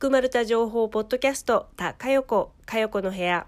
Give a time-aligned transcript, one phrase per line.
[0.00, 3.46] くまるた情報ポッドキャスト、たかよこ、かよこの部屋。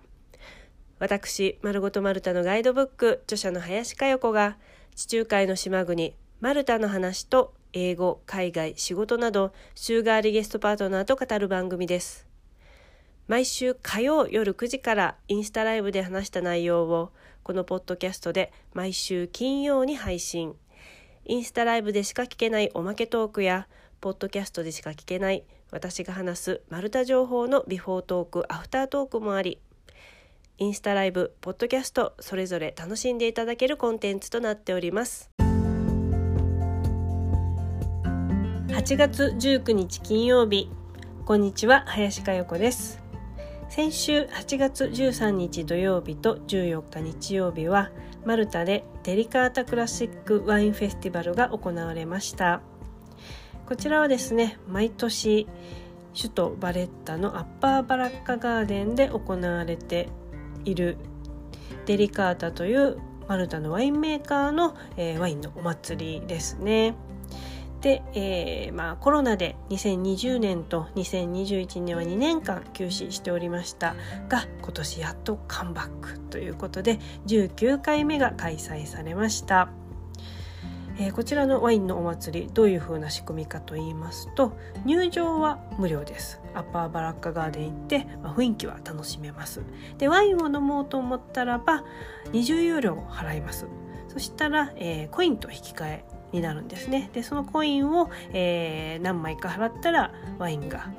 [0.99, 4.59] 私、まるごとマルタのガイドブック、著者の林かよこが、
[4.95, 12.29] 地中海の島国、マルタの話と、英語、海外、仕事など、週替わりゲストパートナーと語る番組です。
[13.29, 17.13] 毎週火曜夜9時からインスタライブで話した内容を、
[17.45, 20.55] このポッドキャストで毎週金曜に配信。
[21.25, 23.69] インスタライブでしか聞けないおまけトークや、
[24.03, 29.59] ポッドキャストでしか聞けない私が話すマルタ情報のビフォートーク、アフタートークもあり、
[30.59, 35.31] インスタライブ、ポッドキャスト、それぞれ楽しんでいただけるコンテンツとなっております。
[38.69, 40.71] 8月19日金曜日、
[41.25, 43.03] こんにちは、林佳代子です。
[43.71, 47.91] 先週8月13日土曜日と14日日曜日は、
[48.27, 52.61] マルタでデリカータクラシックワインフェスティバルが行われました。
[53.67, 55.47] こちらはですね毎年
[56.17, 60.09] 首都バレッタのアッパーバラッカガーデンで行われて
[60.65, 60.99] いる
[61.87, 66.95] デリカータというマルタのワインメーカーの、えー、ワインのお祭りですね。
[67.81, 73.97] で、えー、まあ、コロナで2020年と2021年は2年間休止しておりました
[74.29, 79.82] が今年やっとカムバックということで19回目が開催されました。
[80.99, 84.53] えー、こちらのワインのお祭りどういう風な仕組みかと言いますと
[84.85, 86.41] 入場は無料です。
[86.55, 89.63] アッパーバラッカガーデン行って、まあ、雰囲気は楽しめます。
[89.99, 91.85] でワインを飲もうと思ったらば
[92.33, 93.67] 20ユーロを払います。
[94.09, 97.11] そしたら、えー、コインと引き換えになるんですね。
[97.13, 100.91] でそのコインを、えー、何枚か払ったらワインが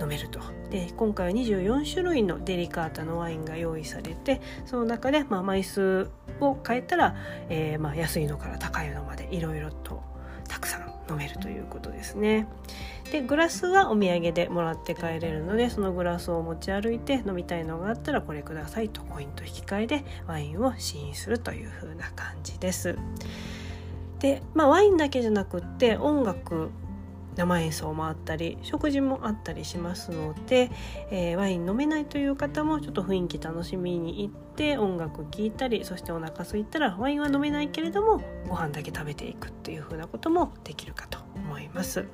[0.00, 0.40] 飲めると。
[0.70, 7.16] で今回は24種類のデリカータのワインが用意されてその中で、まあ、枚数を変えたら、
[7.48, 10.02] えー、まあ、安いのから高いのまでいろいろと
[10.48, 12.46] たくさん飲めるということですね。
[13.10, 22.98] でグラスはお土産でもらって帰れるのでそのグラスを持ち歩いて飲みたいのがあったらこれくださいとコインと引き換えでワインを試飲するという風な感じです。
[24.18, 26.70] でまあワインだけじゃなくって音楽
[27.36, 30.70] 生演奏もあったり食事もあったりしますので、
[31.10, 42.06] えー、ワイン飲めないという方もちょっと雰囲気楽しみに行って音楽聴いたりそしてお腹空いたらワインは飲めないけれどもご飯だけ食べていくっていうふうなこともできるかと思います。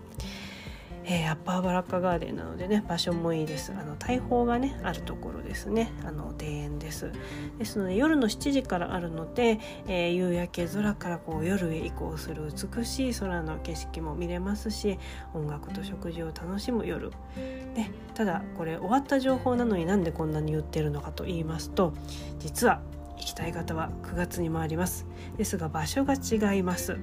[1.05, 3.73] えー、アッパーバラッカガーデンなのでね場所もいいです。
[3.73, 5.93] あの大砲がねあるところですね。
[6.05, 7.11] あの庭園です。
[7.59, 14.99] ですので夜の7時からあるので、えー、夕焼け空からこう夜へ移行する美しい空の景色も見れますし
[15.35, 17.11] 音楽と食事を楽しむ夜。
[17.75, 21.93] でただこれ終わった情報なのになんでこんなに言ってるのかと言いますと
[22.39, 22.81] 実は
[23.22, 25.06] 行きたい方は9月に回ります。
[25.38, 26.99] ですが場所が違います、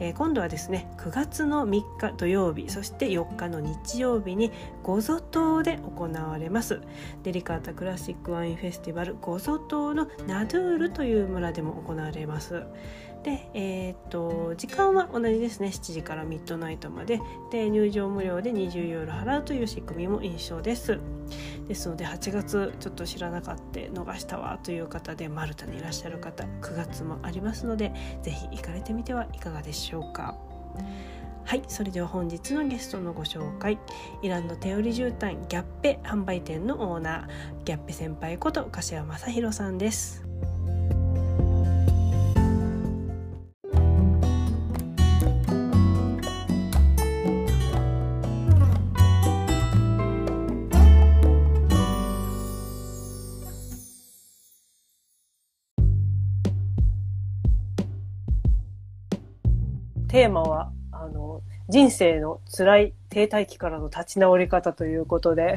[0.00, 4.52] えー、今度はですね9月の3日土曜日そして4日の日曜日に
[4.82, 6.82] ゴゾ島で行われます。
[7.22, 12.64] デリカータクラシックワインフェスティバルゴゾ島のナドゥールという村でも行われます。
[13.22, 15.68] で、えー、と時間は同じですね。
[15.68, 17.20] 7時からミッドナイトまで。
[17.50, 20.98] で入場無料で20ユーロ払うという仕組みも印象です。
[21.68, 30.36] ですので8月ちょっと知らなかった逃したわという方でマルタにいらっしゃる方9月もありますので是非行かれてみてはいかがでしょうか。
[31.44, 33.78] はいそれでは本日のゲストのご紹介。
[34.22, 40.24] イランの手売り絨毯ギャッペ販売店のオーナーギャッペ先輩こと柏正弘さんです。
[60.12, 61.40] テーマは、あの、
[61.70, 65.56] 人生の辛い停滞期からの立ち直り方ということで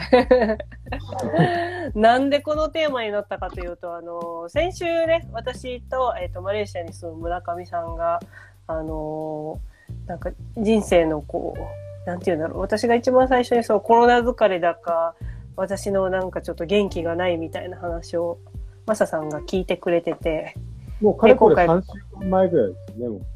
[1.94, 8.22] なんでこのテーマになったかというと、あの、先週ね、私と、えっ、ー、と、マレーシアに住む村上さんが、
[8.68, 9.60] あの、
[10.08, 15.16] なんか人生のこう、なんて言うんだろう、私が一番最初にそう、コロナ疲れだか、
[15.58, 18.38] 私のなんかちょっと元気がないみたいな話を、
[18.86, 20.56] マサさんが聞いてくれてて、
[21.02, 21.92] もうかれこれ3週
[22.22, 23.35] 間前ぐらいですね、もう。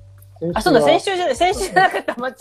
[0.54, 2.34] あ、そうだ、先週じゃない、先週じゃなかった、間違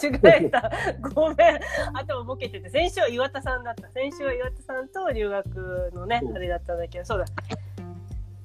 [0.42, 0.70] えた。
[1.14, 1.60] ごめん。
[1.94, 3.88] 頭ボケてて、先週は岩田さんだった。
[3.90, 7.24] 先週は岩田さんと留学のね、あれだったんだけど、そうだ。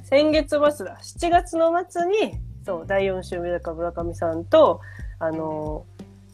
[0.04, 0.98] 先月末だ。
[0.98, 4.82] 7月の末に、そう、第4週目だから村上さんと、
[5.20, 5.86] あの、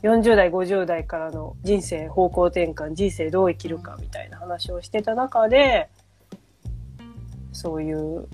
[0.01, 5.89] 40代、50代からの人生方向転換、人生どう生きるかみたいな話をしてた中で、
[7.51, 8.27] そういう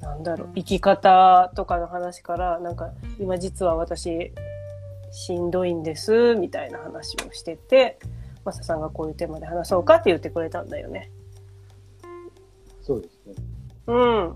[0.00, 4.32] なんだろう、生き方とかの話から、なんか、今実は私、
[5.10, 7.98] しんどいんです、みたいな話をしてて、
[8.44, 11.10] まマサさんがこういうテーマで話そうかって言ってくれたんだよね。
[12.82, 13.34] そうですね。
[13.86, 14.34] うん。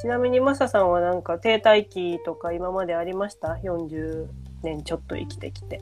[0.00, 4.26] ちなみにマサさんはなんか停滞期とか今までありました ?40
[4.62, 5.80] 年ちょっと生きてきて。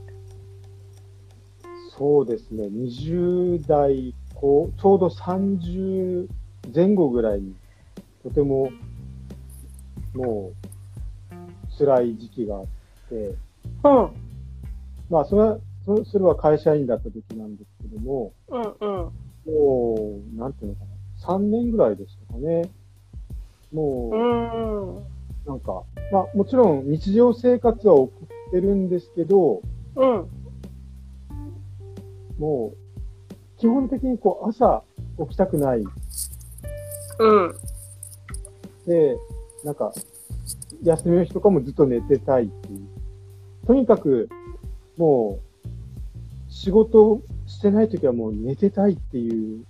[1.96, 2.64] そうですね。
[2.64, 6.28] 20代こう、ちょうど30
[6.74, 7.54] 前後ぐらいに、
[8.24, 8.72] とても、
[10.14, 12.66] もう、辛い時期があっ
[13.10, 13.36] て、うん。
[15.10, 19.52] まあ、それは、そそれは会社員だった時なんですけども、うんうん。
[19.52, 20.84] もう、なんていうのか
[21.28, 22.62] な、3年ぐらいでしたかね。
[23.70, 25.50] もうう、ん。
[25.52, 29.60] なんか、まあ、もちろん日常生活は送ってるんですけど、
[29.96, 30.26] うん。
[32.38, 34.82] もう、基本的にこう、朝
[35.26, 35.84] 起きたくない。
[37.18, 37.54] うん。
[38.86, 39.16] で、
[39.64, 39.92] なんか、
[40.82, 42.86] 休みの日とかもずっと寝てたいっていう。
[43.66, 44.28] とにかく、
[44.96, 49.64] もう、仕事してない時はもう寝てたいっていう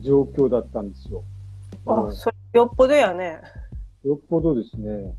[0.00, 1.22] 状況だったんですよ。
[1.86, 3.40] あそれよっぽどやね。
[4.04, 5.14] よっぽどですね。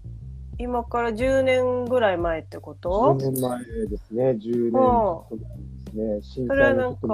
[0.58, 4.24] 今から10年ぐらい前ってこと？10年前ですね。
[4.32, 6.44] 10年前ですね。
[6.44, 7.12] 震それはなんか、時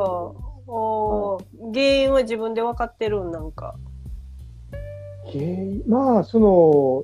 [0.67, 3.75] おー原因は自分で分かってるんなんか。
[5.87, 7.03] まあ、その、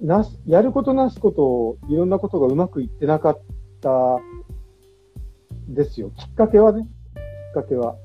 [0.00, 3.40] なす、やることなすこと、いろんなことがうまくいってなかっ
[3.80, 4.18] た
[5.68, 6.10] ですよ。
[6.16, 7.96] きっかけはね、きっかけは。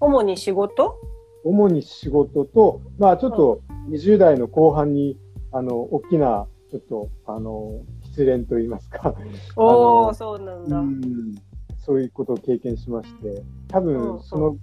[0.00, 0.98] 主に仕事？
[1.44, 5.18] 主に仕事と、まあちょっと20代の後半に、
[5.52, 9.14] あの、大きな、ちょっと、あの、失恋と言いますか、
[9.56, 10.78] おおそうなんだ。
[10.78, 11.34] うん、
[11.78, 13.84] そういうことを経験しまして、多うん。
[13.84, 14.56] 分、その、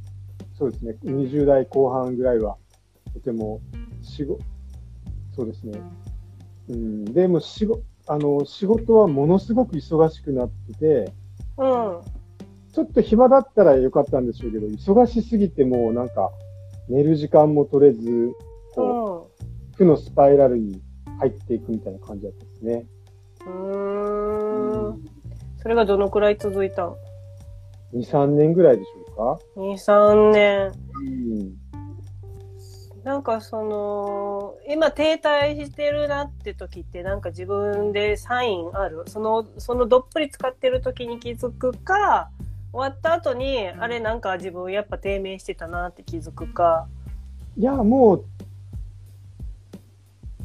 [0.58, 2.58] そうですね、20代後半ぐらいは、
[3.14, 3.62] とても、
[4.02, 4.42] 仕事、
[5.36, 5.80] そうですね。
[6.70, 11.12] うん、でも仕事、あの、仕事はものすごく忙しくなってて、
[11.58, 12.02] うん。
[12.74, 16.32] ちょっと暇だったらよかったんでしょうけど、忙しすぎてもうなんか、
[16.90, 18.36] 寝る時間も取れず、う
[18.76, 19.48] こう、ん。
[19.78, 20.82] 負のスパイラルに
[21.20, 22.86] 入っていくみたいな感じだったですね。
[23.46, 25.02] うーん。
[25.62, 26.96] それがどのくらい続いたん
[27.94, 30.72] ？2、3年ぐらいでしょうか ?2、3年。
[30.96, 31.10] う
[31.44, 31.67] ん。
[33.08, 39.06] なんかその、今停滞してるなって時ってなんか自分でサインある？
[39.08, 42.30] その、そのどっぷり使ってる時に気づくか、
[42.74, 46.86] 終わった後に、あれなんか自分やっぱ低迷してたなって気づくか。
[47.56, 48.26] いや、もう、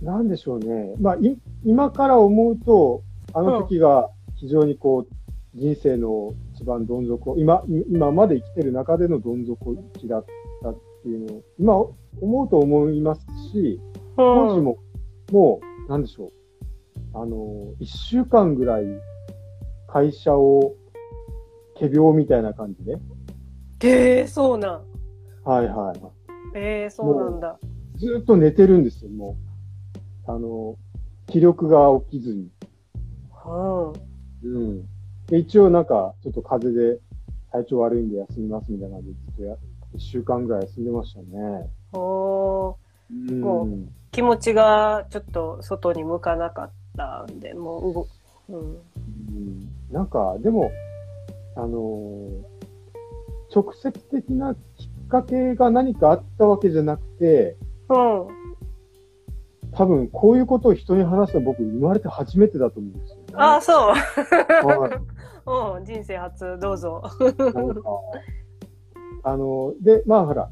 [0.00, 0.94] なんでしょうね。
[1.00, 3.02] まあ、い今から思うと、
[3.34, 5.08] あの時が非常にこう、
[5.56, 10.24] 人生の一番どん底、今、い今まで生きてる中でのどん底期だっ
[10.62, 10.72] た
[11.02, 11.76] っていうのを、今
[12.20, 13.80] 思うと思いますし、
[14.16, 14.78] 当時も、
[15.32, 16.32] もう、なんでしょう。
[17.14, 18.84] あの、一週間ぐらい
[19.88, 20.74] 会社を
[21.78, 22.98] 仮病みたいな感じで。
[23.84, 24.84] ええそうなん。
[25.44, 26.00] はいはい。
[26.54, 27.58] ええそうなんだ。
[27.96, 29.36] ずっと寝てるんですよ、も
[30.28, 30.30] う。
[30.30, 30.76] あの、
[31.26, 32.48] 気力が起きずに。
[33.44, 33.92] うん。
[34.44, 34.84] うん。
[35.26, 37.00] で、一応なんか、ちょっと風邪で
[37.50, 39.56] 体調悪いんで休みますみたいな感じで、ずっとや、
[39.94, 41.70] 一週間ぐらい休んでましたね。
[41.92, 42.74] おー
[43.10, 43.40] うん。
[43.40, 43.68] も
[44.10, 48.06] 気持ちがちょっと外に向かなかったんで、もう動、
[48.48, 48.70] うん。
[48.70, 50.70] うんなんか、でも、
[51.56, 52.52] あのー
[53.54, 57.56] 直接的なきっかけが何かあったわけじゃなくて、
[57.90, 58.26] うん。
[59.72, 63.22] 多分こういうことを人に話すのは僕生まれて初めてだと思うんですよね。
[63.34, 63.90] ああ、そう。
[63.90, 64.98] はい。
[65.76, 67.02] うん、人生初、どうぞ。
[67.20, 67.44] なんか、
[69.22, 70.50] あの、で、まあほら、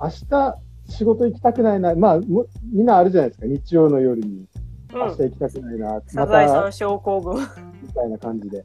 [0.00, 0.56] 明日
[0.88, 4.46] 仕事行きたくないな、まあもみんなあるじゃないですか、日曜の夜に
[4.92, 5.00] うん。
[5.00, 7.46] 明日行きたくないな、サザエさまん症候群。
[7.46, 8.64] たみたいな感じで。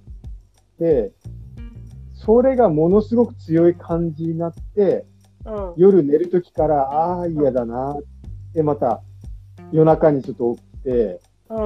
[0.79, 1.11] で、
[2.13, 5.05] それがものすごく強い感じになって、
[5.45, 5.73] うん。
[5.75, 7.97] 夜寝るときから、ああ、嫌だな、
[8.53, 9.01] で、また
[9.71, 11.57] 夜中にちょっと起きて、うん。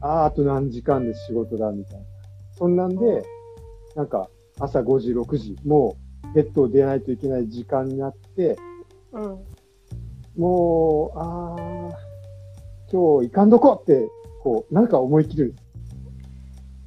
[0.00, 2.04] ああ、あと何時間で仕事だ、みたいな。
[2.52, 3.24] そんなんで、
[3.94, 6.03] なんか、朝5時、6時、もう、
[6.34, 8.56] ベッドを出ないといけない時間になって、
[9.12, 9.38] うん。
[10.36, 11.98] もう、ああ、
[12.90, 14.08] 今日行かんどこって、
[14.42, 15.54] こう、なんか思い切る。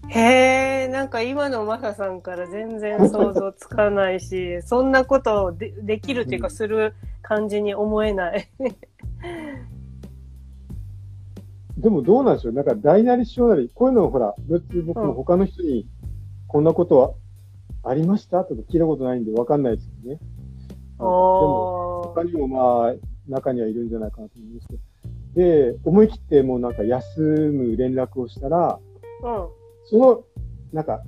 [0.10, 8.50] へえ、なんか今のマサさんから全然想像つかないし、 そんなことをでできるっていうかうんする感じに思えない。
[11.78, 12.54] でもどうなんでしょう？
[12.54, 15.88] なんか大なり小なり、こういうのをほら、別に僕も他の人に、
[16.48, 17.12] こんなことは
[17.88, 18.44] ありました？
[18.44, 20.20] とか聞いたことないんでわかんないですけどね。
[21.00, 22.94] あのおー他にもまあ、
[23.28, 24.80] 中にはいるんじゃないかなと思いますけど。
[25.36, 28.80] で、思い切ってもうなんか休む連絡をしたら、
[29.24, 29.48] うん。
[29.86, 30.24] その、
[30.74, 31.02] なんか、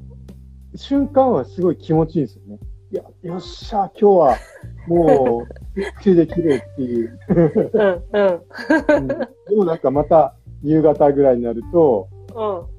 [0.75, 2.59] 瞬間はすごい気持ちいいんですよね。
[2.91, 4.37] いや、よっしゃ、今日は
[4.87, 7.19] もう、ゆっくりできるっていう。
[7.29, 8.41] うん、うん、
[8.95, 12.43] うんでもなんかまた夕方ぐらいになると、う
[12.75, 12.78] ん。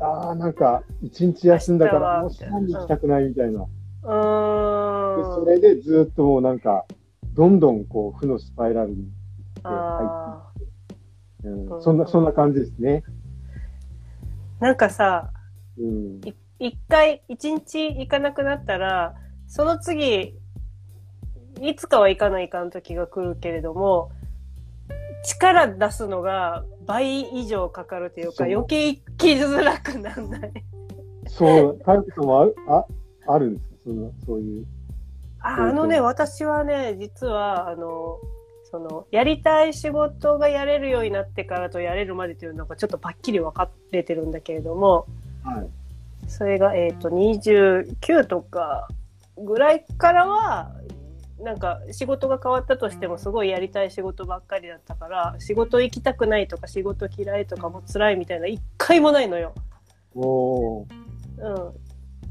[0.00, 3.60] ああ、なんか一日休んだから、もう明日は3に行きたくないみたいな。
[3.60, 3.68] うん。
[5.34, 6.86] それでずっともうなんか、
[7.34, 9.08] どんどんこう、負のスパイラルに、
[9.62, 10.52] あ
[11.44, 13.02] うんうんそんな、そんな感じですね。
[14.60, 15.30] ーなんかさ、
[15.78, 16.20] うん。
[16.26, 19.14] い一回、一日行かなくなったら、
[19.46, 20.38] その次、
[21.60, 24.10] いつかは行かないかん時が来るけれども、
[25.24, 30.52] 力出すのが倍以上かかるというか、余計行きづらくなんない。
[31.28, 32.84] そう、カヨコさんもある、あ、
[33.28, 33.76] あるんですか？
[33.84, 34.66] その、そういう。
[35.42, 38.18] ああのね、私はね、実は、あの、
[38.70, 45.06] その、やりたい仕事がやれるようになってからとやれるまでというのがちょっとパッキリ分かれてるんだけれども、
[45.42, 45.68] はい。
[46.28, 48.88] それが、えっ、と、29とか
[49.38, 50.72] ぐらいからは、
[51.42, 59.54] なんか仕事が変わったとしてもすごいやりたい仕事ばっかりだったから、仕事行きたくないとか仕事嫌いとかも辛いみたいな一回もないのよ。
[60.14, 60.86] おー。
[61.38, 61.90] うん。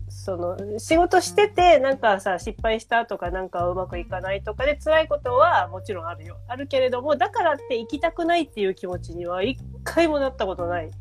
[0.10, 6.38] その、仕事してて、なんかさ、失敗したとか、なんかうまくいかないとかで辛いことはもちろんあるよ。
[6.48, 10.92] あるけれども、だからって行きたくないっていう気持ちには一回もなったことない。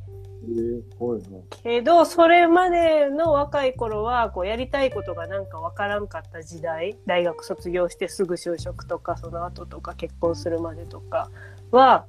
[1.63, 11.31] けど、それまでの若い頃は、こう、やりたいことがなんかわからんかった時代、大学卒業してすぐ就職とか、その後とか、結婚するまでとか
[11.71, 12.07] は、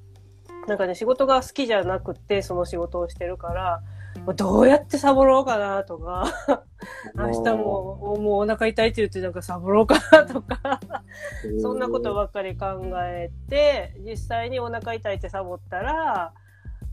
[0.67, 3.81] なんかね、仕事が好きじゃなくて、その仕事をしてるから、
[4.35, 6.25] どうやってサボろうかなとか、
[7.15, 10.79] 明日も、もうお腹痛いって言ってなんかサボろうかなとか、
[11.61, 16.33] そんなことばっかり考えて、実際にお腹痛いってサボったら、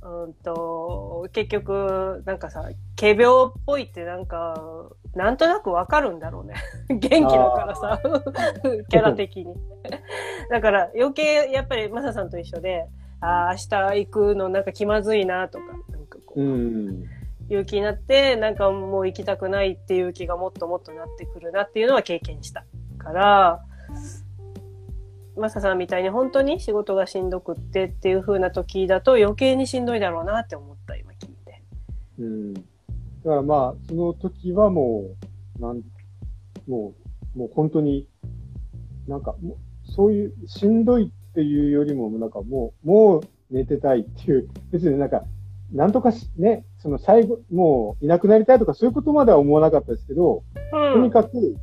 [0.02, 2.68] うんと、結局、なんかさ、
[2.99, 6.54] 仮病っぽいってなんか、なんとなくわかるんだろうね。
[6.88, 8.00] 元気だからさ、
[8.88, 9.54] キャラ的に。
[10.50, 12.87] だから余計、やっぱりマサさんと一緒で、
[13.21, 17.04] ああ、明日行くのなんか気まずいなとか、なんかこう、うん。
[17.49, 22.64] 勇気になって、なんかもう行きたくないっていう気がもっともっとなってくるなっていうのは経験した
[22.99, 23.62] から、
[25.37, 30.75] マサさんみたいに本当に仕事がしんどくってっていう風な時だと余計にしんどいだろうなって思っ。
[32.18, 32.54] うん。
[32.54, 32.61] だ
[33.25, 35.16] からまあ、その時はも
[35.58, 35.82] う、なん、
[36.66, 36.94] も
[37.35, 38.08] う、もう本当に、
[39.06, 45.25] なんか、もうそういう、しんどいっていうよりも、なんかもう、もう寝てたいっていう、別になんか、
[45.73, 50.92] なんとかし、ね、その最後、もういなくなりたいとかそういうことまでは思わなかったですけど、うん。
[50.94, 51.56] とにかく、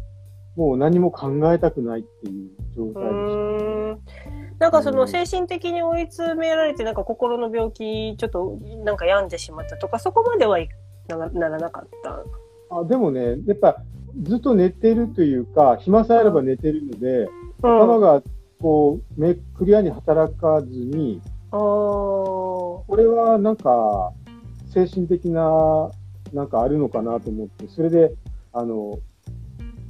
[0.55, 4.42] もう何も考えたくないっていう状う態でした。
[4.63, 10.69] なんかその精神的に追い詰められてなんか心の病気ちょっとなんか病んでしまったとかそこまではい
[11.09, 12.23] なならなかった。
[12.73, 13.81] あでもね、やっぱ
[14.21, 17.29] ずっと寝てるというか、暇さえあれば寝てるので、
[17.61, 17.75] うん。
[17.77, 18.23] 頭が
[18.61, 24.13] こう、目クリアに働かずに、あーこれはなんか、
[24.73, 25.91] 精神的な、
[26.31, 28.13] なんかあるのかなと思って、それで、
[28.53, 28.97] あの、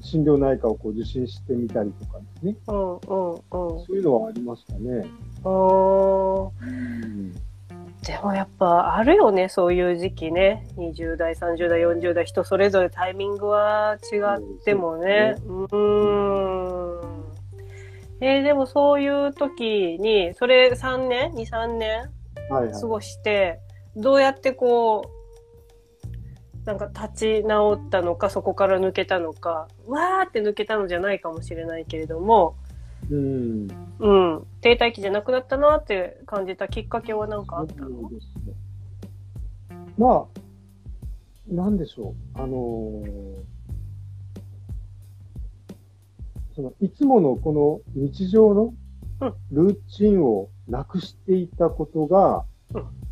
[0.03, 2.55] 心療内科をこう受診してみたりとかですね。
[2.67, 3.39] うんうんうん。
[3.49, 5.05] そういうのはありましたね。
[5.43, 7.33] あーうん
[8.05, 10.67] でもやっぱあるよね、そういう時期ね。
[10.75, 15.35] 20代、30代、40代、人それぞれタイミングは違ってもね。
[15.47, 17.23] うーん。
[18.19, 22.09] えーでもそういう時に、それ3年 ?2、3年？
[22.49, 22.87] はいはい過。
[22.87, 23.61] ごして、
[23.95, 25.22] どうやってこう、
[26.65, 32.55] なんか立ち直ったのか、そこから抜けたのか、わーって抜けたのじゃないかもしれないけれども、
[33.11, 33.67] うん。
[33.99, 38.09] うん、停滞期じゃなくなったなって感じたきっかけは何かあったの？
[39.97, 42.41] まあ、なんでしょう。
[42.41, 43.03] あのー
[46.55, 48.73] その、いつものこの日常の
[49.19, 53.02] うんルーチンをなくしていたことが、うん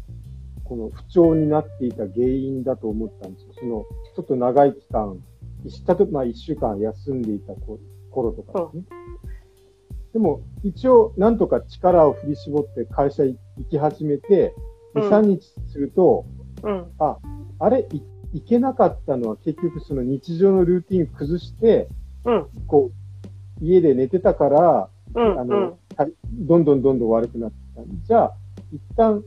[0.72, 3.50] この不調になっていた原因だと思ったんですよ。
[3.60, 3.86] その、
[4.16, 5.22] ちょっと長い期間、
[5.66, 7.78] 一例えばまあ一週間休んでいたこ
[8.10, 8.84] 頃とかですね。
[10.13, 13.38] でも、一応、なんとか力を振り絞って会社行
[13.70, 14.56] き始めて、
[14.96, 16.24] 2、うん3日すると、
[16.63, 16.86] うん、
[17.60, 18.01] あれ、い
[18.32, 21.90] 行けなかったのは結局その日常のルーティン崩して、
[22.24, 22.92] うん、こ
[23.62, 25.78] う、家で寝てたから、うん、あの
[26.32, 27.82] どんどんどんどん悪くなってた。
[28.06, 28.34] じゃあ、
[28.72, 29.22] 一旦、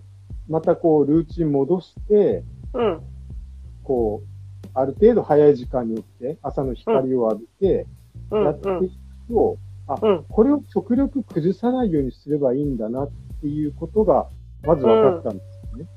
[0.49, 3.01] またこう、ルーチン戻して、うん、
[3.83, 7.87] こう、ある程度早い時間に起きて、朝の光を浴びて、
[8.31, 8.91] うん、やっていく
[9.29, 13.11] と、あ、うん、これを極力崩さないようにすればいいんだなっ
[13.41, 14.29] ていうことが、
[14.65, 15.89] まず分かったんですよね。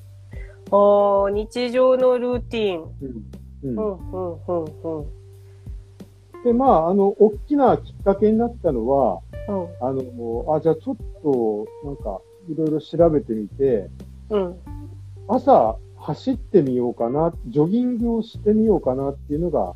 [0.69, 2.83] あー日常のルーティン。
[3.01, 3.27] うん
[3.63, 3.75] うん。
[3.75, 6.43] うん、うん、うん、うん。
[6.43, 13.89] で、まあ、あの、大きなきっかけになったのは、うん、あの、あ、じゃあちょっと、なんか、いろいろ調べてみて、
[14.29, 14.59] うん。
[15.27, 19.73] 朝走ってみようかな、ジョギングをしてみようかなっていうのが、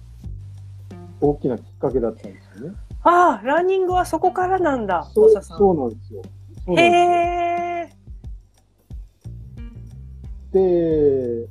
[1.19, 2.75] 大きなきっかけだったんですよね。
[3.03, 5.43] ああ、ランニングはそこからなんだ、そう。
[5.43, 6.21] そうなんですよ。
[6.77, 7.89] へえ。
[10.51, 11.47] で、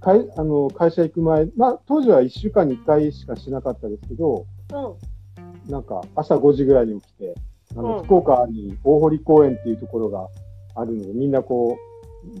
[0.00, 5.70] 会あの会社行く前、まあ、当時は1週間に1回しかしなかったですけど、うん。
[5.70, 7.34] なんか朝5時ぐらいに起きて、
[7.76, 10.28] あのうん福岡に大堀公園っていうところが
[10.74, 11.89] あるので、みんなこう、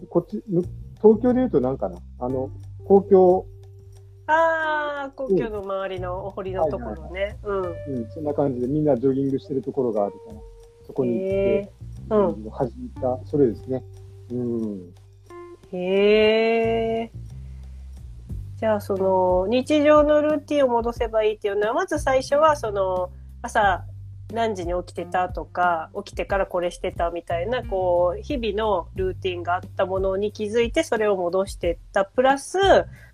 [0.08, 0.62] こっち、む
[0.96, 2.50] 東京で言うとなんかな、あの、
[2.86, 3.46] 公共、
[4.26, 7.36] ああ、皇居の周りのお堀のところね。
[7.42, 7.62] うん。
[7.62, 10.40] うん、そんな感じでみんなジョギングしてるところがあるから、
[10.86, 11.72] そこに行って。
[12.10, 12.50] うん。
[12.50, 13.82] 始めた、それですね。
[14.30, 14.94] うん。
[15.72, 17.10] へえ。
[18.56, 23.10] じゃあ、その、日常のルーティンを戻せばいいっていうのは、まず最初は、その、
[23.42, 23.84] 朝
[24.32, 32.04] 何時に起きてたとか、起きてからこれしてたみたいな、こう、日々のルーティンがあったものに気づいて、それを戻してった。
[32.04, 32.58] プラス、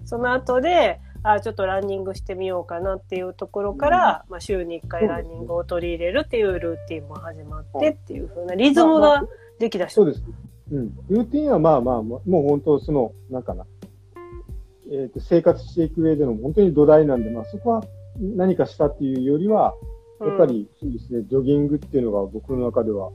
[0.05, 9.25] その後で、あちょっとランニングしてみようかなっていうところから、まあ、週に1回ランニングを取り入れるっていうルーティンも始まってっていう風なリズムが
[9.59, 9.97] できだした。
[9.97, 10.23] そうです。
[10.71, 10.97] うん。
[11.09, 13.67] ルーティンはまあまあ、もう本当その、なんかな、
[14.93, 17.85] えっ、と、生活していく上での本当に土台なんで、まあそこは
[18.21, 19.75] 何かしたっていうよりは、
[20.21, 23.11] やっぱりそうですね、ジョギングっていうのが僕の中では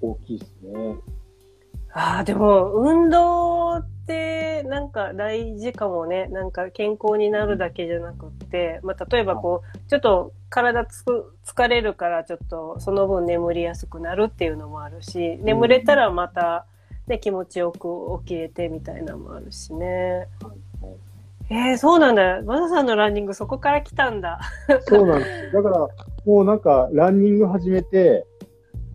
[0.00, 0.96] 大きいですね。
[1.92, 6.26] ああ、でも、運動って、なんか大事かもね。
[6.28, 16.66] なんか健康になるだけじゃなくって、まあ、例えばこう、ちょっと体つく疲れるから、ちょっとその分眠りやすくなるっていうのもあるし、眠れたらまた、
[17.06, 20.28] ね、気持ちよく起きれてみたいなのもあるしね。
[21.50, 22.42] えー、そうなんだ。
[22.42, 24.40] マナさんのランニングそこから来たんだ。
[24.86, 25.52] そうなんです。
[25.52, 25.78] だから、
[26.26, 28.26] もうなんか、ランニング始めて、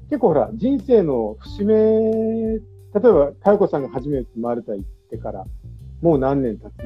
[0.09, 2.59] 結構ほら、人生の節目、例え
[2.99, 5.45] ば、かよこさんが初めてマルタ行ってから、
[6.01, 6.83] もう何年経つのとか、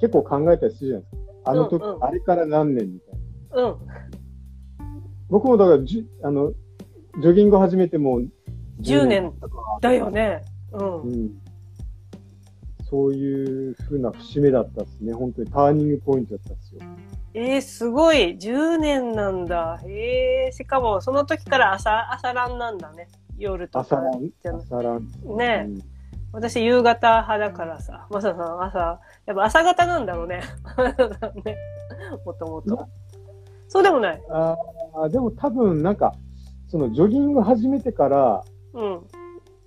[0.00, 1.50] 結構考えたりするじゃないですか。
[1.50, 3.62] あの時、うんうんあれから何年みたいな。
[3.62, 3.76] うん。
[5.28, 6.52] 僕もだからじゅ、あの、
[7.20, 8.28] ジョギング始めてもう
[8.80, 10.42] 10年経ったかだよね。
[10.72, 11.02] うん。
[11.02, 11.30] うん。
[12.90, 15.12] そういう風な節目だったですね。
[15.12, 16.80] 本当にターニングポイントだったんですよ。
[17.34, 18.36] えー、すごい。
[18.36, 19.80] 10年なんだ。
[19.86, 23.08] えー、しかもその時から朝、朝ランなんだね。
[23.38, 23.80] 夜とか。
[23.80, 25.08] 朝ラン朝ラン。
[25.36, 26.00] ねうん
[26.32, 28.06] 私夕方派だからさ。
[28.10, 30.42] マサさん朝、やっぱ朝方なんだろうね。
[31.44, 31.56] ね
[32.24, 32.88] もともと。
[33.68, 34.22] そうでもない。
[34.30, 34.56] あ
[34.94, 36.14] あ、でも多分なんか、
[36.68, 39.00] そのジョギング始めてから、うん。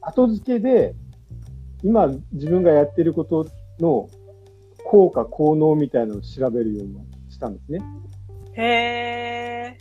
[0.02, 0.96] 後付けで、
[1.84, 3.46] 今自分がやってること
[3.80, 4.10] の
[4.86, 6.96] 効果、効能みたいなのを調べるように
[7.30, 7.80] したんですね。
[8.56, 9.78] へ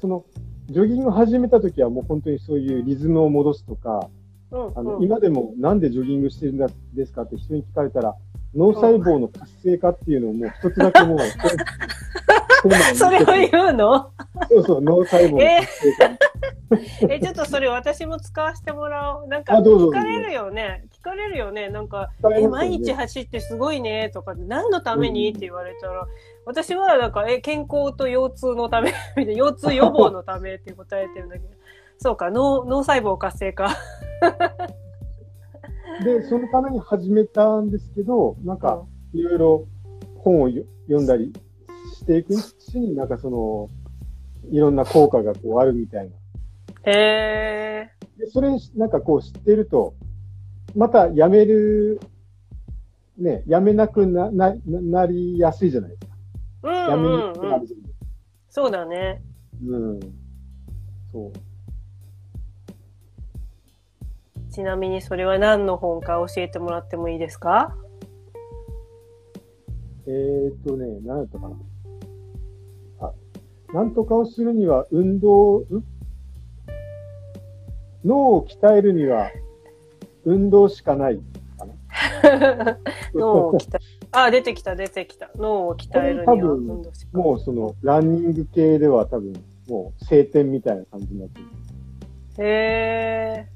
[0.00, 0.24] その、
[0.66, 4.68] ジョギング始めた時はもう本当にそういうリズムを戻すとか、ー。
[4.68, 5.04] うん、あの、うん。
[5.04, 8.14] 今でもなんでジョギングしてるんだですかって人に聞かれたら、
[8.54, 11.18] 脳細胞の活性化っていうのをもう一つだけもう、
[12.94, 14.12] それを言うの？
[14.48, 16.18] そうそう、脳細胞の活性化。
[17.08, 19.26] え、ちょっとそれ私も使わせてもらおう。
[19.28, 20.84] なんか、聞かれるよね。
[20.92, 21.68] 聞かれるよね。
[21.68, 26.06] なんか、ね毎日走ってすごいねとか、何のためにって言われたら、
[26.46, 31.48] 私はなんか、え、健康と腰痛のため、みたいな、腰痛予防のためって答えてるんだけど、
[31.98, 33.68] そうか、脳、脳細胞活性化。
[36.04, 39.66] で、そのために始めたんですけど、なんか、いろいろ
[40.18, 41.32] 本をよ読んだり
[42.02, 43.70] していくうちに、なんかその、
[44.50, 46.16] いろんな効果がこうあるみたいな。
[46.90, 49.94] へで、それ、なんかこう知ってると、
[50.74, 52.00] またやめる、
[53.18, 56.68] ね、やめなくな、な、ななりやすいじゃないですか。
[56.68, 56.90] ー。
[56.90, 57.32] やめにうんうんうん。
[57.34, 57.92] くくなるじゃない
[58.48, 59.22] そうだね。
[59.64, 60.00] うん。
[61.12, 61.32] そう。
[64.50, 67.74] ちなみにそれは何の本か教えてもらってもいいですか？
[70.06, 71.56] えーっとね、何やったかな。
[73.72, 75.84] あ、なんとかをするには運動、ん？
[78.04, 79.30] 脳を鍛えるには
[80.24, 81.20] 運動しかない
[81.56, 82.78] かな。
[83.14, 83.80] 脳を鍛え、
[84.10, 85.30] あ、出てきた出てきた。
[85.36, 89.32] 脳を鍛えるには運動しかもうそのランニング系では多分
[89.68, 91.46] もう晴天みたいな感じになってる。
[92.38, 93.48] へえ。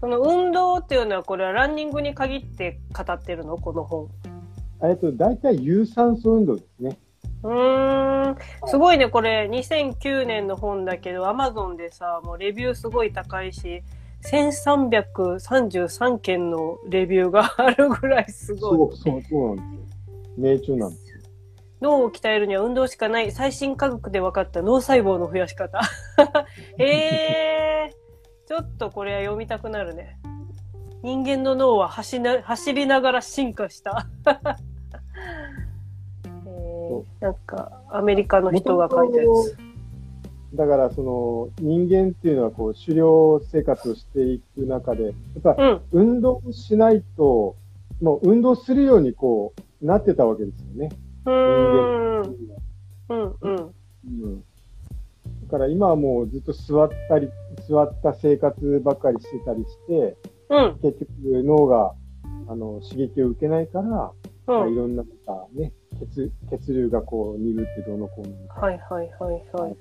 [0.00, 3.58] その運動っていうのはこれはランニングに限って語ってるの？
[3.58, 4.08] この本。
[4.84, 6.96] えっと、大体有酸素運動ですね。
[7.42, 8.36] うーん。
[8.66, 13.82] すごいね、これ2009年の本だけど、アマゾンでさ、もうレビューすごい高いし、
[14.24, 18.78] 1333件のレビューがあるぐらいすごい。
[18.78, 19.80] そうそう、そうなんですよ。
[20.36, 21.18] 命中なんですよ。
[21.80, 25.80] 脳を鍛えるには運動しかない最新科学で分かった脳細胞の増やし方。
[26.78, 30.18] ええー、ちょっとこれは読みたくなるね。
[31.02, 34.08] 人間の脳は走な走りながら進化した。
[37.20, 39.56] えー、なんか、アメリカの人が書いたやつ。
[40.54, 45.80] だから、その、人間っていうのは、こう、狩猟生活をしていく中で、やっぱ、うん。
[45.92, 47.56] 運動しないと、
[48.00, 50.90] もう運動するように、こう、なってたわけですよね。
[51.26, 52.22] うーん。
[52.22, 52.58] 人
[53.10, 53.36] うん。
[53.40, 53.56] うん。
[53.56, 53.72] 間
[54.06, 54.44] うん。
[55.48, 57.30] だから今はもうずっと座ったり、
[57.68, 60.16] 座った生活ばっかりしてたりして、
[60.50, 60.78] うん。
[60.82, 61.08] 結局
[61.42, 61.94] 脳が、
[62.48, 64.12] あの、刺激を受けないから、ま
[64.46, 64.72] あうん。
[64.72, 65.04] いろんな
[65.54, 65.72] ね、
[66.06, 68.54] 血、血流がこう、鈍ってどうのこうのみたいな。
[68.54, 69.76] はいはいはいはい。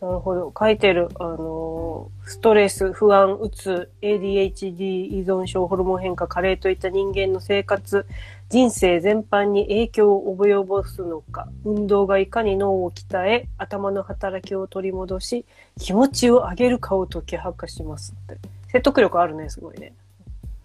[0.00, 0.52] なるほど。
[0.58, 1.08] 書いてる。
[1.18, 8.06] あのーストレス、不安、うつ、ADHD、依存症、ホルモン変化、加齢といった人間の生活、
[8.48, 15.44] 人生全般に影響を及ぼすのか、運動がいかに脳を鍛え、頭の働きを取り戻し、
[15.78, 18.40] 気持ちを上げるかを解き明かしますって。
[18.68, 19.92] 説得力あるね、すごいね。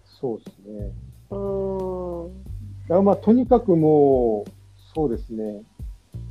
[0.04, 0.92] そうですね。
[1.30, 2.49] うーん。
[2.90, 4.50] だからまあ、とにかくもう、
[4.96, 5.62] そうですね。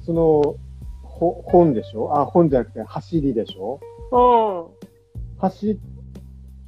[0.06, 0.58] その、
[1.04, 2.19] ほ本でしょ？
[2.19, 3.80] あ、本じゃなくて走りでしょ？
[4.12, 5.39] うん。
[5.39, 5.80] 走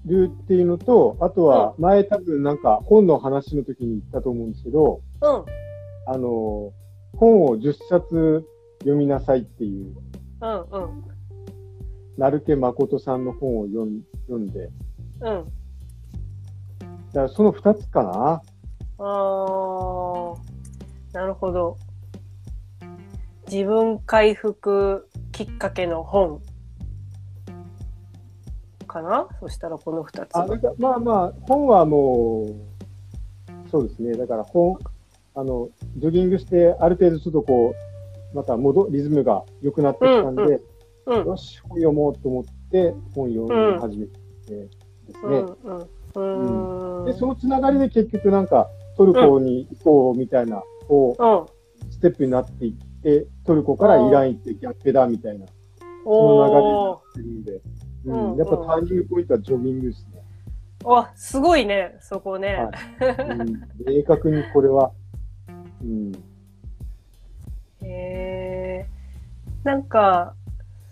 [0.05, 5.45] るっていうのと、あとは前多分なんか本の話の時に言ったと思うんですけど、うん。
[6.07, 6.71] あの、
[7.17, 8.45] 本を10冊
[8.79, 9.93] 読みなさいっていう、
[10.39, 10.61] うん。
[10.71, 11.03] うん。
[12.17, 15.19] 成家誠さんの本を読ん読んで、うん。
[15.19, 15.47] だか
[17.13, 18.41] らその2つかな？
[19.03, 21.77] ああ、なるほど。
[23.51, 26.41] 自分回復きっかけの本
[28.87, 29.27] かな？
[29.39, 34.13] そしたらこの二つあ、だからまあまあ、本はもう、そうですね。
[34.13, 34.77] だから本、
[35.33, 37.73] あの、ジョギングして、ある程度ちょっとこ
[38.33, 41.27] う、また戻、リズムが良くなってきたんで、うんうん。
[41.27, 44.13] よし、本読もうと思って、本読み始めて
[44.45, 44.69] で
[45.13, 45.41] すね。
[47.05, 55.45] で、そのつながりで結局なんか、トルコに行こうみたいな、こうステップになっていって、トルコからイラン行って逆ペだみたいな、
[56.03, 57.61] そおの流れになってるんで、
[58.05, 60.23] うんうん、やっぱターニングポイントはジョギングですね。
[60.79, 60.87] ー。
[60.87, 62.55] わ、すごいね、そこね。
[62.55, 62.71] は
[63.07, 64.91] いうん、明確にこれは、
[65.81, 66.11] うん、
[67.81, 68.85] へえ。
[69.63, 70.35] なんか、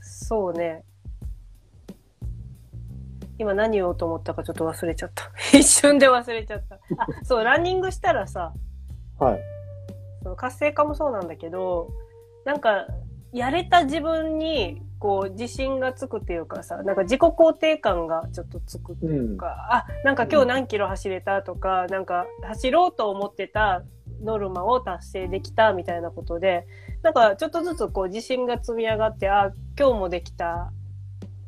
[0.01, 0.83] そうね。
[3.39, 5.31] 今何言おうと思ったかちょっと忘れちゃった。
[5.57, 6.75] 一瞬で忘れちゃった。
[6.75, 6.79] あ、
[7.23, 8.53] そう、ランニングしたらさ、
[9.17, 9.39] はい。
[10.21, 11.89] その活性化もそうなんだけど、
[12.45, 12.85] なんか、
[13.31, 23.83] やれた自分に、こう、自信がつくっていうかさ、なんか自己肯定感がちょっとつくっていうか、あ、なんか今日何キロ走れたとか、なんか走ろうと思ってた
[24.21, 26.67] ノルマを達成できたみたいなことで、
[27.03, 30.73] なんかちょっとずつこう自信が積み上がって、あ、今日もできた、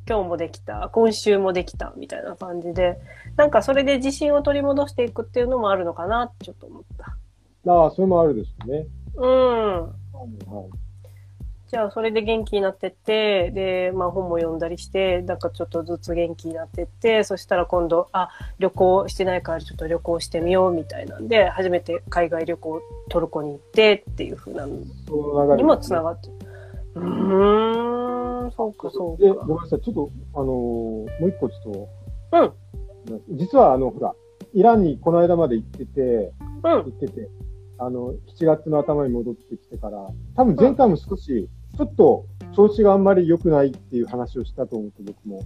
[0.08, 3.00] 今日もできた、今週もできたみたいな感じで、
[3.38, 7.72] なんかそれで自信を取り戻していくっていうのもあるのかなってちょっと思った。
[7.72, 8.88] ああ、それもあるでしょうね。
[9.16, 9.82] うん。
[9.82, 10.82] はい。
[11.72, 26.34] じゃあ、それで元気になってって、で、まあ本も読んだりして、なんかちょっとずつ元気になってって、そしたら今度、あ、旅行してないからちょっと旅行してみようみたいなんで、初めて海外旅行トルコに行ってっていう風なのにもつながってる。
[26.96, 28.11] うーん、
[28.50, 29.46] そうかそうで、か。
[29.46, 29.82] ごめんなさい。
[29.82, 31.90] ちょっと、あのーもう一個ちょっ
[32.34, 34.14] うん、と、実はあの、ほら、
[34.54, 37.30] イランにこの間まで行ってて、うん行、ってて、
[37.78, 42.26] あの、7月の頭に戻ってきてから、多分前回も少し、ちょっと
[42.56, 45.42] 調子があんまり良くないっていう話をしたと思って、僕も。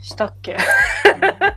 [0.00, 0.56] したっけ？
[0.58, 0.64] し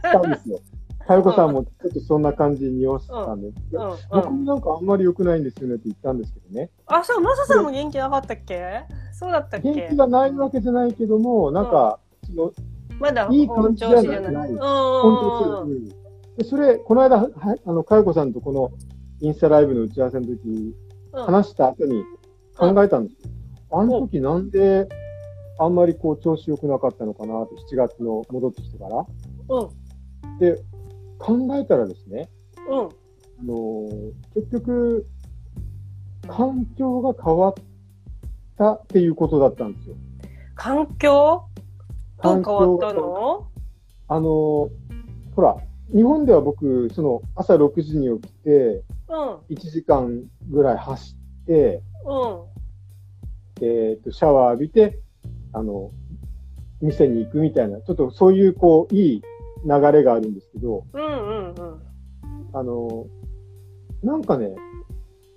[0.02, 0.60] たんですよ。
[1.06, 3.54] かよこさんもちょっとそんな感じに匂わせたんで、うん、
[3.92, 4.46] う僕ん。
[4.46, 6.70] もなんかあんまり良くないんですよねって言ったんですけどね。
[6.88, 8.84] あ、そう、マサさんも元気なかったっけ？
[9.20, 12.52] そうだったっ元け気がないわけじゃないけども、なんか、その
[13.00, 14.50] まだいい感本じじゃ調子じゃない。
[14.50, 15.92] 本当うんに
[16.38, 17.30] でそれ、この間、は
[17.66, 18.72] あの、かよこさんとこの
[19.22, 20.74] インスタライブの打ち合わせの時に
[21.14, 21.26] うん。
[21.26, 22.04] 話した後に
[22.56, 23.32] 考えたんですよ。
[23.72, 24.88] あの時なんで、
[25.58, 29.06] あんまりこう調子良くなかったのかなって、7月の戻ってきてから。
[29.50, 29.66] う
[30.28, 30.38] ん。
[30.38, 30.62] で、
[31.18, 32.30] 考えたらですね、
[32.70, 32.78] うん。
[32.78, 32.82] あ
[33.44, 35.08] のー結局、
[36.28, 37.54] 環境が変わっ
[38.58, 39.96] たっていうことだったんですよ。
[40.56, 41.44] 環境？
[42.24, 43.48] どう変わったがの
[44.08, 44.88] あのー
[45.38, 45.56] ほら、
[45.94, 49.56] 日本では僕、その朝6時に起きて、うん。
[49.56, 51.84] 1時間ぐらい走って、
[53.62, 53.66] うん。
[53.66, 55.00] えっ、と、シャワー浴びて、
[55.54, 55.92] あの、
[56.82, 59.22] 店に行くみたいな、ちょっとそういう、こう、いい
[59.64, 61.82] 流れがあるんですけど、うんうんうん。
[62.54, 63.06] あの、
[64.02, 64.56] なんかね、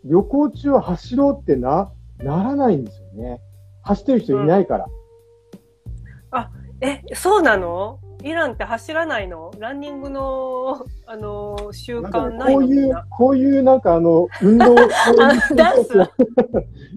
[0.06, 3.40] 旅行中は走ろうってな、ならないんですよね。
[3.82, 4.86] 走ってる人いないから。
[6.82, 7.98] え、そうなの？
[8.22, 9.50] イランって走らないの？
[9.58, 14.88] ランニングの、あの、習なんかね慣ないこういうこういうなんかあの、運動、あ
[15.54, 15.92] ダンス？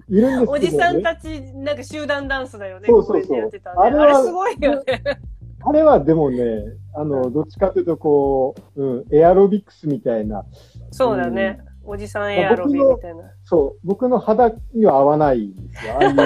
[0.08, 0.46] いるんですね。
[0.48, 2.86] おじさんたち、なんか集団ダンスだよね。
[2.88, 5.02] そうそうそう公園でやってたねあれはあれすごいよね。
[5.66, 10.44] あれはでもね、あの、どっちかというとこう、うん、エアロビクスみたいな、
[10.90, 11.58] そうだね。
[11.86, 13.24] おじさんエアロビみたいな。
[13.44, 15.94] そう、僕の肌には合わないんですよ。
[15.94, 16.16] ああいう、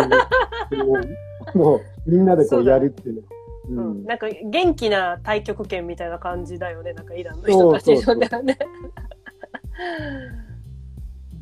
[0.83, 0.99] こ
[1.55, 3.23] うもうみんなでこそうやるっていうの。
[3.23, 3.25] う
[3.71, 6.92] うんん、なんか元気な太極拳みたいな感じだよね。
[6.92, 8.29] なんかイランの人たちそね。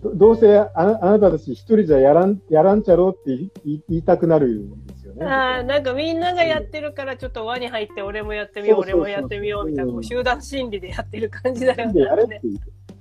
[0.02, 5.24] ど どうせあなあなたたち一人じゃやらん、やらんちゃろうって言いたくなるんですよね。
[5.24, 12.40] あーなんかみんながやってるからちょっと輪に入って俺もやってみよう、俺もやってみようみたいな、集団心理でやってる感じだよね。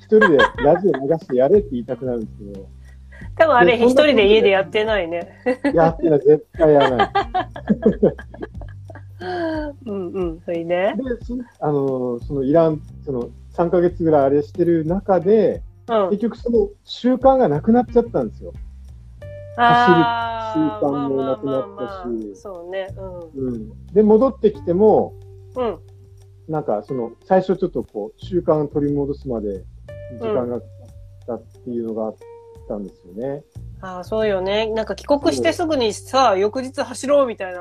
[0.06, 2.70] 一人でラジオ流してやれって言いたくなるんですけど、
[3.38, 5.41] 多分あれ一人で家でやってないね。
[5.74, 7.12] やってない、絶対やらない。
[9.86, 10.65] うんうん、それで。
[10.65, 16.10] で、そあの、そのイラン、その3ヶ月ぐらいあれしてる中で、うん。
[16.12, 18.54] 結局その習慣がなくなっちゃったんですよ。
[19.58, 22.88] あー習慣もなくなったしそうね。
[23.36, 23.94] うん。
[23.94, 25.13] で、戻ってきても、
[25.56, 25.65] うん。
[25.65, 25.80] うん。
[26.48, 29.63] なんかその、最初ちょっとこう、習慣を取り戻すまで
[30.20, 30.70] 時間がかかっ
[31.28, 32.15] たっていうのがあっ
[32.68, 33.44] たんですよね。
[33.82, 34.68] ああ、そうよね。
[34.68, 37.60] なんか帰国してすぐにさ、翌日走ろうみたいな、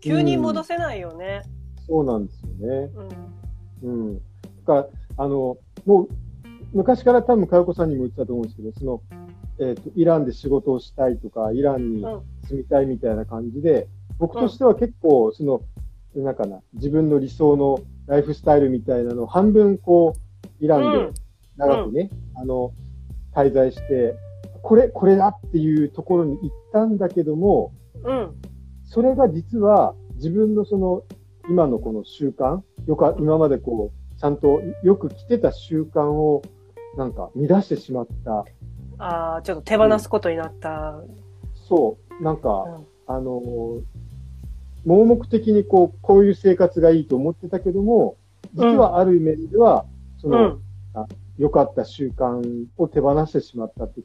[0.00, 1.42] 急に戻せないよね。
[1.86, 2.90] そうなんですよね。
[3.82, 4.08] うん。
[4.08, 4.14] うん。
[4.16, 4.20] だ
[4.66, 6.08] から、あの、もう、
[6.72, 9.02] 昔から多分、かよこさんにも言ってたと思うんですけど、その、
[9.60, 15.62] えっ、と、イランで仕事をしたいとか、イランにうん住みたいみたいな感じで、僕としては結構、その、
[16.14, 21.20] なんかな、自分の理想のライフスタイルみたいなのを半分こう、イランで
[21.56, 22.72] 長くね、あの、
[23.34, 24.16] 滞在して、
[24.62, 27.72] これ、これだっていうところに行ったんだけども、
[28.04, 28.34] うん。
[28.84, 31.02] それが実は自分のその
[31.48, 36.42] 今のこの習慣、よく今までこう、ちゃんとよく来てた習慣を
[36.96, 38.44] なんか乱してしまった。
[38.98, 41.00] ああ、ちょっと手放すことになった。
[41.68, 42.86] そう、なんうか、ん。
[43.06, 43.42] あの、
[44.86, 48.16] 盲目的にこう、こういう生活がいいと思ってたけども、
[48.54, 49.84] 実はある面では、
[50.18, 50.60] その、うん。
[51.38, 54.00] 良かった習慣を手放してしまったって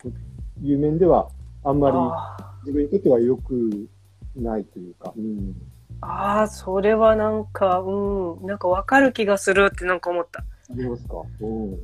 [0.63, 1.29] いう面では、
[1.63, 3.87] あんまりあ自分にとっては良く
[4.35, 5.23] ないというか、うん。
[5.23, 5.53] ー
[6.01, 8.45] あー、それはなんか、うん。
[8.45, 10.39] なんかわかる気がするってなんか思った。
[10.39, 10.43] あ
[10.75, 11.15] りますか？
[11.41, 11.71] うん。
[11.71, 11.79] うん。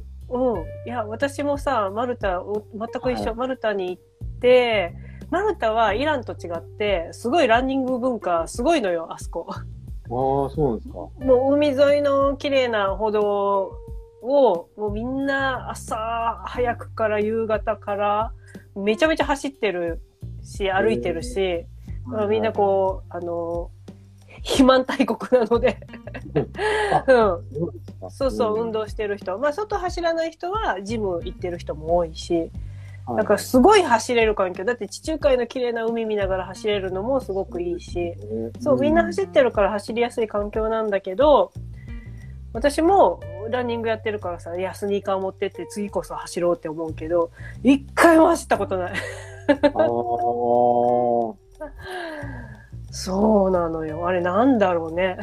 [0.86, 4.96] いや、私もさ、マルタ、お全く一緒、はいマルタに行って、
[5.30, 9.48] マルタはイランと違って、すごいランニング文化、すごいのよ、あそこ。
[9.50, 9.64] ああ、
[10.08, 10.94] そうなんですか。
[10.94, 13.72] もう海沿いの綺麗な歩道
[14.26, 18.32] を、もうみんな朝早くから夕方から、
[18.76, 20.02] めちゃめちゃ走ってる
[20.42, 21.66] し、歩いてるし、
[22.08, 23.72] だからみんなこう、あの、
[24.44, 25.78] 肥満大国なので、
[27.08, 28.10] うん。
[28.12, 28.82] そうそう運動。
[28.82, 29.38] 動してる人。
[29.40, 32.52] まあ、外走らない人は、ジム行ってる人も多いし、はい
[33.18, 34.64] だからすごい走れる環境。
[34.64, 38.16] だって地中海の綺麗な海見ながら走れるのもすごくいいし、
[38.60, 41.52] そう、みんな走ってるから走りやすい環境なんだけど、
[42.56, 47.32] 私もランニングやってるからさ、いや、スニーカー持ってって次こそ走ろうって思うけど、
[47.64, 48.94] 一回も走ったことない。
[48.94, 49.02] ああ。
[52.92, 54.08] そうなのよ。
[54.08, 55.18] あれなんだろうね。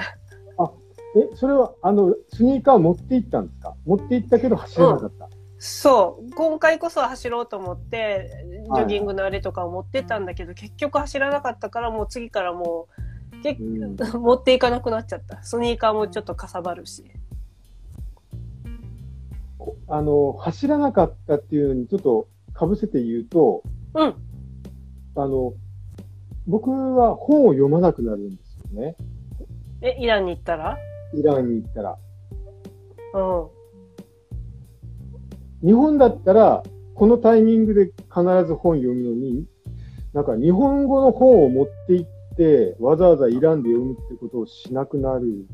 [1.15, 3.75] え、それは、あの、スニーカー持って行ったんですか？
[3.85, 5.29] 持って行ったけど走れなかった。
[5.59, 6.31] そう。
[6.35, 8.31] 今回こそ走ろうと思って、
[8.65, 12.89] ジはいョギングのあれとかを持ってったんだけど、結局走らなかったから、もう次からも
[13.35, 15.43] う、結うん 持っていかなくなっちゃった。
[15.43, 17.05] スニーカーもちょっとかさばるし。
[19.89, 23.63] あの、走らなかったっていうのにちょっと被せて言うと、
[23.95, 24.15] うん。
[25.15, 25.55] あの、
[26.47, 28.97] 僕は本を読まなくなるんですよね。
[29.81, 30.79] え、イランに行ったら？
[31.15, 31.99] イランに行ったら。
[33.15, 33.19] う
[35.65, 35.67] ん。
[35.67, 36.63] 日本だったら、
[36.95, 37.95] このタイミングで必
[38.47, 39.47] ず本読むのに、
[40.13, 45.47] なんか日本語の本を持って行って、わざわざイランで読むってことをしなくなる。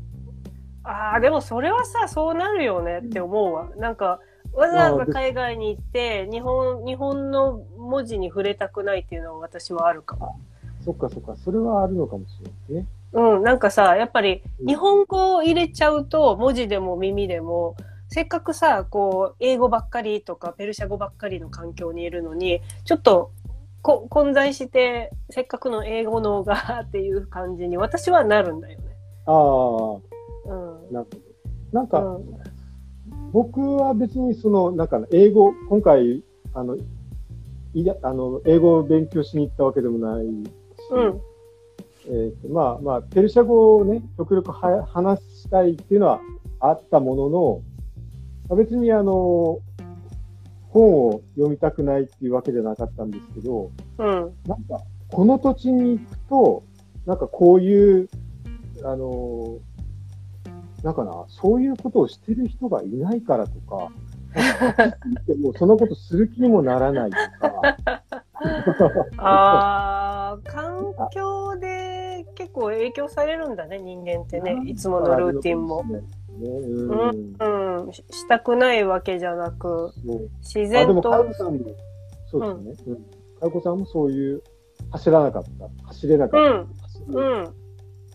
[0.89, 3.69] ああ、でもそれはさ、そうなるよねって思うわ。
[3.77, 4.19] なんか、
[4.53, 10.39] わざわざ海外に行って、日本、日本の文字に触れたくないっていうのは私はあるかも。
[10.83, 12.87] そっかそっか、それはあるのかもしれないね。
[13.11, 17.75] うん、なんかさ、やっぱりうん日本語を入れちゃうと、文字でも耳でも、
[18.07, 23.31] せっかくさ、こう、英語ばっかりとか、ペルシャ語ばっかりの環境にいるのに、ちょっと、
[23.83, 28.85] こ混在して、せっかくの英語のがっていう感じに私はなるんだよね。
[29.25, 30.09] ああ、
[30.51, 30.78] うん。
[30.91, 31.17] なるほど。
[31.71, 32.59] なんか、うん
[33.31, 36.23] 僕は別にその、なんか英語、今回、
[36.53, 36.75] あの、
[37.73, 40.51] いや、あの、英語を勉強しに行ったわけでもないし、
[40.91, 41.21] うん。
[42.07, 46.21] えーとまあまあ、ペルシャ語をね、極力は話したいっていうのは
[46.59, 47.61] あったものの、
[48.47, 49.59] まあ別にあの、
[50.69, 54.05] 本を読みたくないっていうわけじゃなかったんですけど、うん。
[54.47, 56.63] なんか、この土地に行くと、
[57.05, 58.09] なんかこういう、
[58.83, 59.59] あの、
[60.83, 63.91] なんかな、そういうことをしてる人がいないからとか、
[64.33, 67.77] かでもうそのことする気にもならないとか、
[69.17, 74.61] ああ、環境で結構影響されるんだね、人間ってね。
[74.65, 75.83] いつものルーティンも。
[75.83, 76.01] ね、
[76.39, 77.83] うん。
[77.85, 77.93] うん。
[77.93, 79.91] ししたくないわけじゃなく、
[80.41, 81.33] 自あ、で然とこ。
[81.33, 81.59] さんも、
[82.31, 82.95] そうですね。
[82.95, 83.03] うん。
[83.39, 84.41] かよこさんもそういう、
[84.91, 85.87] 走らなかった。
[85.87, 86.51] 走れなかった。
[86.51, 86.67] うん。
[86.81, 87.53] 走うるん。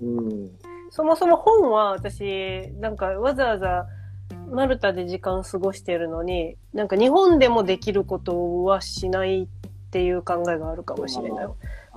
[0.01, 0.51] うん。
[0.95, 3.87] そもそも本は私、なんかわざわざ
[4.49, 9.47] マルタで時間過ごしてるのに、なんか日本でもできることはしないっ
[9.91, 11.47] ていう考えがあるかもしれない。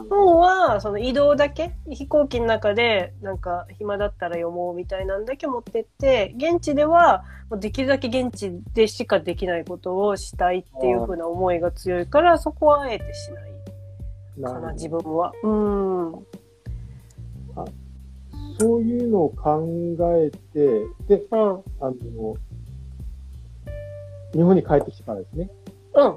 [0.09, 15.33] 本はその移動だけ飛行機の中でなんか暇だったら読もうみたいなんだけ持ってって現地ではできるだけ現地でしかできないことをしたいっていう風な思いが強いからそこはあえてしないかな自分は。
[15.43, 16.25] うん。
[18.59, 19.65] そういうのを考
[20.15, 21.39] えて、で、うん。
[21.79, 22.35] あの、
[24.33, 25.49] 日本に帰ってきてからですね、
[25.93, 26.15] うん。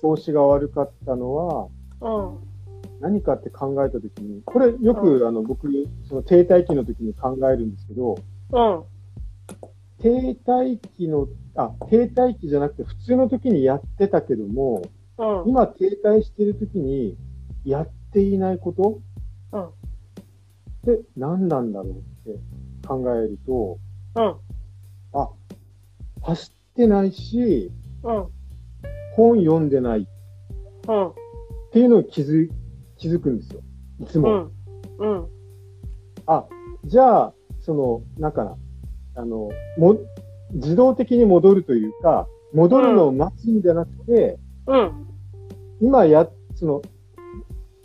[0.00, 1.68] 調子が悪かったのは、
[2.00, 2.38] うん。
[3.00, 5.68] 何かって考えたときに、これよく、あの、僕、
[6.08, 8.16] その停滞期の時に考えるんですけど、
[8.52, 8.84] うん。
[10.00, 14.82] 停滞期の、あ、停滞期じゃなくて普通の時にやってたけども、
[15.18, 15.48] うん。
[15.48, 17.16] 今停滞してる時に
[17.64, 19.00] やっていないこと
[19.52, 19.68] うん。
[20.92, 22.38] って何なんだろうって
[22.86, 23.78] 考えると、
[24.16, 24.34] うん。
[25.18, 25.30] あ、
[26.22, 28.26] 走ってないし、うん。
[29.16, 30.04] 本読んでないっ
[30.88, 31.12] うん。
[31.72, 32.50] ていうのを気づ、
[32.98, 33.60] 気づくんですよ。
[34.00, 34.50] いつも。
[34.98, 35.08] うん。
[35.08, 35.26] うん。
[36.26, 36.44] あ、
[36.84, 38.56] じゃあ、その、なんかな、
[39.16, 39.96] あの、も、
[40.52, 45.06] 自動的に戻るというか、戻るのを待つんじゃなくて、うん。
[45.80, 46.82] 今や、その、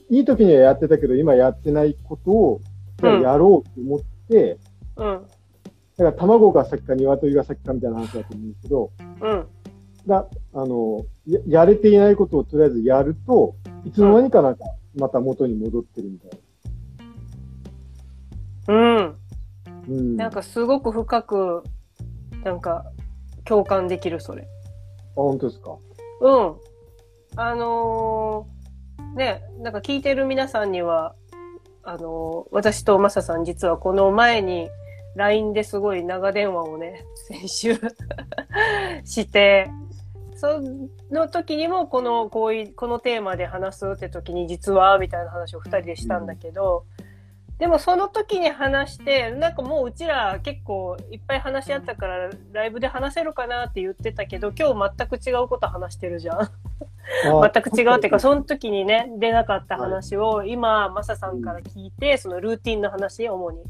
[0.10, 2.62] いい時にはやってたけど、今やってないことを、
[3.08, 4.58] やろうと思って、
[4.96, 5.24] うん。
[5.98, 9.48] だから卵が先か鶏が先かみたいな話だと思うんですけど、うん。
[10.08, 14.64] だ、あの、ややれていないことをとりあえずやると、いつの間にかなんか、
[14.96, 16.40] また元に戻ってるみたい
[18.70, 18.96] うん。
[18.98, 19.16] な。
[19.88, 20.18] うん。
[20.18, 21.64] なんかすごく深く、
[22.44, 22.86] なんか、
[23.46, 24.44] 共感できる、それ。
[24.44, 24.46] あ、
[25.16, 25.78] 本当ですか？
[26.22, 26.56] うん。
[27.36, 28.60] あのー
[29.16, 31.16] ね、なんか聞いてる皆さんには、
[31.84, 34.70] あの私とマサさん実はこの前に
[35.16, 37.76] LINE ですごい長電話をね、 先週
[39.04, 39.70] して、
[40.36, 40.62] そ
[41.12, 46.86] の時にもこの、こういう、このテーマで話すって時に実は、みたいな話を二人でしたんだけど、
[47.60, 56.40] でもその時に話して、なんかもううちら結構いっぱい話し合ったからライブで話せるかなって言ってたけど、今日全く違うこと話してるじゃん。
[56.42, 56.50] あ
[57.54, 63.62] 全く違うっていうか、その時にね、出なかった話を、今、マサさんから聞いて、そのルーティンの話、主に。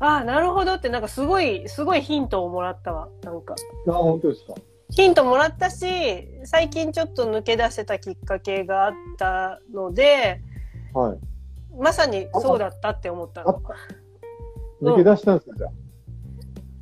[0.00, 3.08] ああ、なるほどって、なんかすごい、すごいヒントをもらったわ。
[3.22, 3.54] なんか。
[3.86, 4.54] あ、本当ですか？
[4.90, 5.86] ヒントもらったし、
[6.44, 10.40] 最近ちょっと抜け出せたきっかけがあったので、
[10.92, 11.18] はい。
[11.78, 13.62] まさにそうだったって思ったの。
[14.82, 15.70] 抜け出したんですか、じゃあ。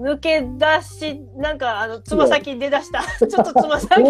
[0.00, 3.02] 抜け出し、なんか、あの、つま先出だした。
[3.26, 4.02] ちょっとつま先。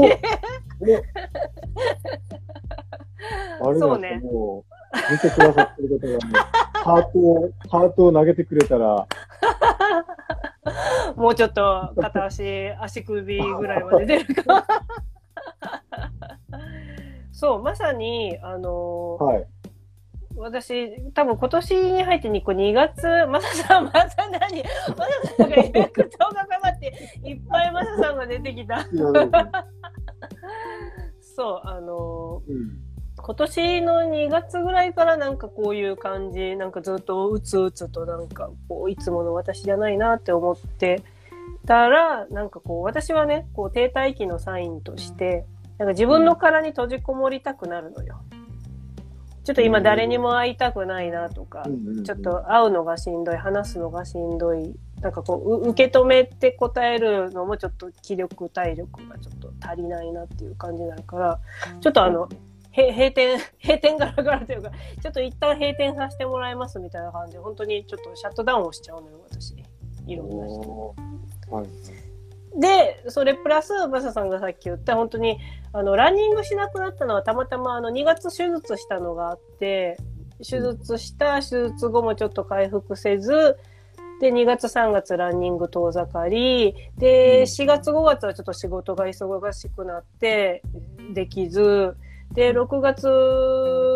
[3.60, 4.64] お あれそうねも
[5.10, 6.44] う、見てくださってる方が
[6.84, 9.06] ハートを、ハートを投げてくれたら、
[11.16, 14.64] もうちょっと片足、足首ぐらいまで出るか。
[17.32, 19.46] そう、まさに、あのーはい。
[20.38, 23.98] 私、多分今年に入って2個2月、 マサさん、また
[24.30, 24.44] 何マサ
[25.36, 28.86] さんが予約動画かかって、いっぱいマサさんが出てきた。
[31.20, 32.88] そう、あのーうん。
[33.20, 41.02] 今年の2月ぐらいからなんかこういう感じ、なんかずっとうつうつとなんかこういつもの私じゃないなって思って
[41.66, 45.44] たら、なんかこう私はね、こう停滞期のサインとして、
[45.78, 48.20] なんか自分の殻に閉じこもりたくなるのよ。
[49.48, 51.66] ちょっと今誰にも会いたくないなとか、
[52.04, 61.40] ちょっと会うのがしんどい、話すのがしんどい、なんかこう、う受け止めて答えるのもちょっと気力、体力がちょっと足りないなっていう感じになるから、
[61.80, 62.28] ちょっとあの、
[62.72, 64.70] へ閉店、閉店ガラガラというか、
[65.00, 69.54] ちょっと一旦閉店させてもらいますみたいな感じで、本当にちょっとシャットダウンをしちゃうのよ、私。
[70.06, 70.94] いろんな人。
[71.50, 72.07] はい。
[72.56, 75.38] で、それプラス、マサさんがさっき言った、本当に、
[75.72, 79.96] あの、ランニングしなくなったのは、たまたま、あの、2月手術したのがあって、
[80.38, 83.58] 手術した、手術後もちょっと回復せず、
[84.20, 87.00] で、2月3月ランニング遠ざかり、うん。
[87.00, 90.62] で、4月5月はちょっと仕事が忙しくなって、
[91.12, 91.96] できず、
[92.32, 93.06] で、6月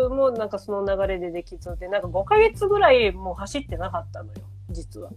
[0.09, 4.33] もなんかその流れでできずで、なんか5ヶ月ぐらいもう走ってなかったのよ、
[4.73, 5.09] 実は。
[5.09, 5.11] あ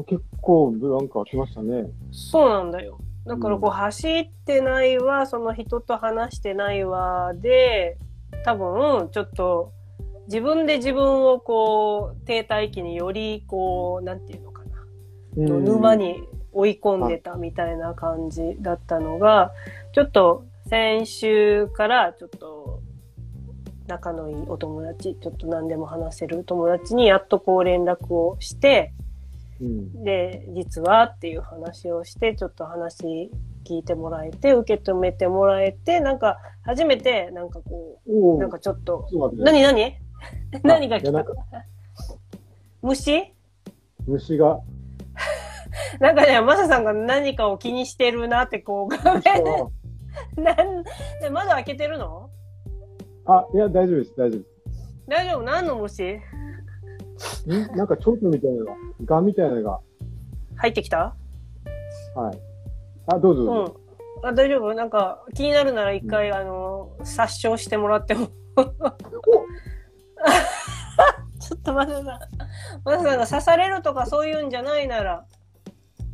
[0.00, 1.90] あ、結構ブランク空きましたね。
[2.10, 2.98] そうなんだよ。
[3.26, 7.98] だからこううん走ってないわ、その人と話してないわで、
[8.44, 9.72] 多分ちょっと
[10.26, 14.82] 自分で自分をこう停滞期によりこう、なんていうのかな。
[15.36, 15.94] うん沼。
[15.96, 19.52] に追い込んでたみたいな感じだったのが、
[19.92, 22.59] ちょっと先週からちょっと
[23.90, 28.94] 仲のいいお友達、ちょっと何でも話せる友達にやっとこう連絡をして、
[29.60, 30.04] うん。
[30.04, 33.30] で、実はっていう話をして、ちょっと話
[33.64, 38.38] 聞いてもらえて、受け止めてもらえて、なんか初めてなんかこう。
[38.38, 39.96] なんかちょっと、何何？
[40.62, 41.24] 何が来た？
[42.82, 43.34] 虫？
[44.06, 44.60] 虫が。
[45.98, 49.24] なんかね、マサさんが何かを気にしてるなってこう、画面
[50.42, 50.82] なん
[51.20, 52.29] で窓開けてるの？
[53.26, 54.46] あ、いや、大丈夫です、大丈夫で
[55.08, 55.42] 大丈夫？
[55.42, 56.20] 何の虫
[57.18, 57.48] す。
[57.48, 58.72] んなんか蝶々みたいなのが、
[59.04, 59.80] ガみたいなのが、
[60.56, 61.14] 入ってきた？
[62.14, 62.38] はい。
[63.06, 63.72] あ、どうぞうどうぞ。
[64.24, 64.28] ん。
[64.28, 64.74] あ大丈夫？
[64.74, 68.28] なんか気になるなら一回、あの、殺傷してもらっても。
[71.40, 72.04] ちょっとマサさん。
[72.04, 72.18] マ
[72.98, 75.24] サさんが刺されるとかそういうんじゃないなら。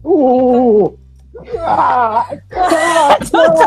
[0.05, 2.37] おおおおおうわー
[3.27, 3.61] ちょっと、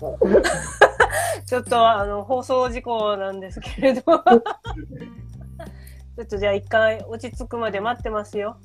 [1.46, 4.02] ちょっとあの、放送事故なんですけれど。
[4.02, 8.56] ちょっとじゃあ一回落ち着くまで待ってますよ。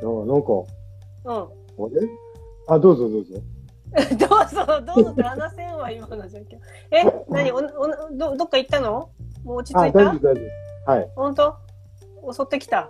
[0.00, 0.52] あなんか、
[1.24, 1.34] うん。
[1.34, 1.48] あ
[2.00, 2.08] れ？
[2.68, 3.34] あ、どうぞどうぞ。
[4.16, 6.58] どうぞ、どうぞって話せんわ、今の状況。
[6.90, 7.52] え、何？
[7.52, 7.62] おお
[8.16, 9.10] ど、どっか行ったの？
[9.44, 9.98] もう落ち着あ、いた？
[9.98, 10.40] 大丈夫大丈
[10.86, 10.90] 夫。
[10.92, 11.10] はい。
[11.16, 11.56] 本当？
[12.32, 12.88] 襲ってきた？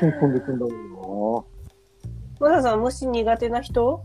[0.00, 1.46] 飛んでくんだも
[2.40, 4.02] マサさん、虫苦手な人？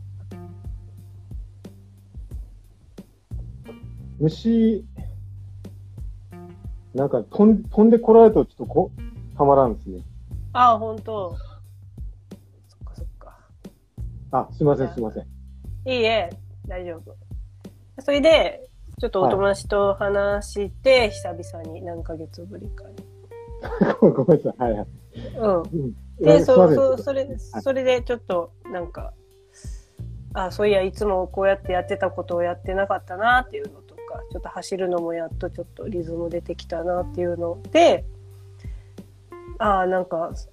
[4.19, 4.85] 虫、
[6.93, 8.91] なんか飛ん飛んでこられるとちょっとこ
[9.37, 10.01] たまらんですね。
[10.51, 13.37] ああ、本当そっかそっか。
[14.31, 15.23] あ、すいませんすいません。
[15.23, 16.29] いいえ、
[16.67, 17.15] 大丈夫。
[18.01, 18.69] それで、
[18.99, 22.95] ちょっとお友達と話して、久々に何ヶ月ぶりかに。
[24.13, 24.61] ごめんなさい。
[24.61, 24.87] はいはい。
[25.37, 25.61] うん。
[25.61, 29.13] うんで、そう、そう、それ、それでちょっと、なんか、
[30.33, 34.01] あ、そういや、いつもこうやってやってたことをやってなかったなっていうのとか、
[34.31, 38.05] ちょっと走るのもやっとちょっとリズム出てきたなっていうので、
[39.59, 40.49] ああ、なんか、そ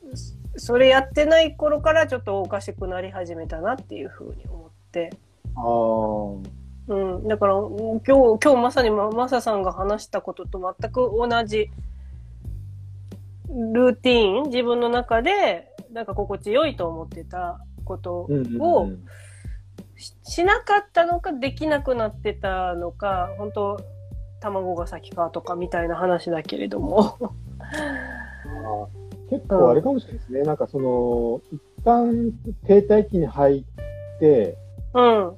[0.57, 5.11] それやってない頃からちょっとおかしくなり始めたなっていうふうに思って、
[5.57, 6.63] あー。
[6.89, 11.71] うん、だからうん今日、今日まさにまマサさんが話したことと全く同じ
[13.53, 18.91] ルーティーン、自分の中で、なんか心地よいと思ってたことうんうんうんを
[19.97, 23.81] ししなかったのか、できなくなってたのか、本当
[24.41, 27.17] 卵が先かとかみたいな話だけれども。
[29.31, 30.43] 結構あれかもしれないですね。
[30.43, 32.33] なんかその、一旦
[32.67, 33.65] 停滞期に入っ
[34.19, 34.59] て、
[34.95, 35.33] うん。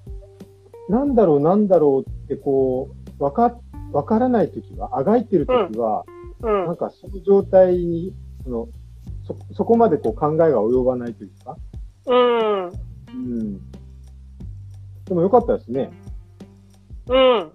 [0.89, 2.89] なんだろうなんだろうってこ
[3.21, 3.57] う、わか、
[3.93, 6.14] わからないときは、あがいてるときは、うん。
[6.45, 8.13] なんかその状態に、
[8.45, 8.69] その、
[9.27, 11.57] そ、そこまでこう考えが及ばないというか、
[12.07, 12.67] うん。
[12.67, 13.71] うん。
[15.07, 15.91] でもよかったですね。
[17.09, 17.53] うん。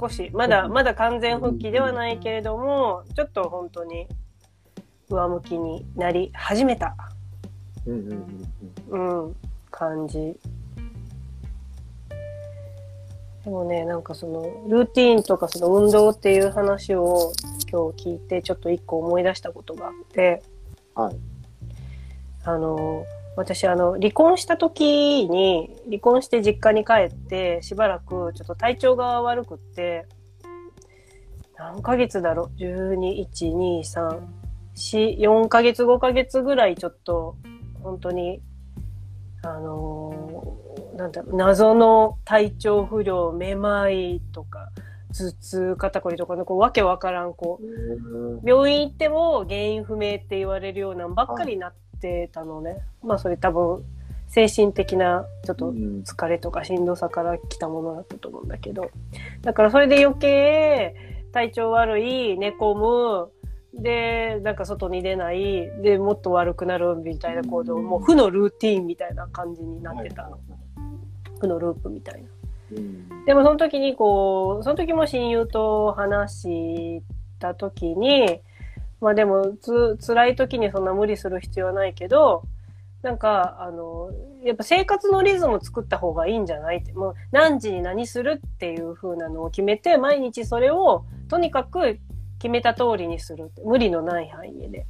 [0.00, 4.08] 少し、まだ、まだ完全復帰ではないけれども、ちょっと本当に
[5.08, 6.96] 上向きになり始めた、
[7.86, 8.18] うんうんうん
[8.90, 9.26] うん。
[9.26, 9.36] うん、
[9.70, 10.36] 感じ。
[13.44, 17.32] でもね、なんかその、ルーティーンとかその運動っていう話を
[17.70, 20.42] 今日聞いて、ちょっと一個思い出したことがあって、
[20.94, 21.16] はい。
[22.44, 23.04] あの、
[23.36, 30.06] 私、あの、離婚した時に、離婚して実家に帰って、しばらくちょっと体調が悪くって、
[31.58, 34.20] 何ヶ月だろう ?12、1、2、3、
[34.74, 37.36] 4、4ヶ月、5ヶ月ぐらいちょっと、
[37.82, 38.40] 本当に、
[39.42, 40.63] あのー
[40.96, 44.70] なんだろう、謎の体調不良、めまいとか、
[45.16, 52.78] 頭痛、肩こりとかの、こう、わけわからん、こう、うん病院行っても原因不明って言われるようなのばっかりになってたのね。
[53.02, 53.84] まあそれ多分
[54.26, 58.90] 精神的なちょっとうん疲れとかしんどさから来たものだったと思うんだけど。
[59.42, 60.94] だからそれで余計
[61.32, 63.30] 体調悪い、寝込む、
[63.82, 70.38] で、なんか外に出ない、で、もっと悪くなるみたいな行動、うんもう負のルーティンみたいな感じになってたの。
[71.44, 72.28] はい負のループみたいな。
[72.72, 77.02] うんでもその時にこう、その時も親友と話し
[77.38, 78.40] た時に、
[79.00, 82.42] まあでもつ、辛い時にそんな無理する必要はないけど、
[83.02, 84.10] なんか、あの、
[84.42, 91.98] やっぱ生活のリズム作った方がいいんじゃないって、もう何時に何するっていう風なのを決めて、毎日それをとにかく
[92.38, 93.50] 決めた通りにする。
[93.64, 94.86] 無理のない範囲で。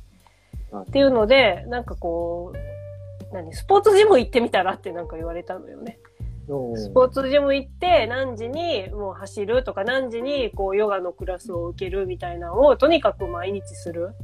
[0.70, 5.98] はいっていうので、なんかこう、何、スポーツジム行ってみたらってなんか言われたのよね。
[6.46, 14.14] スポーツジム行って何時にもう走るとか何時にこうヨガのクラスを受けるみたいなのをとにかく毎日する。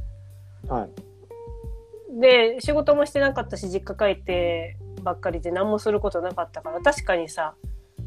[0.67, 2.19] はい。
[2.19, 7.55] で、仕事もしてなかったし実家帰ってばっかりで何もすることなかったから確かにさ、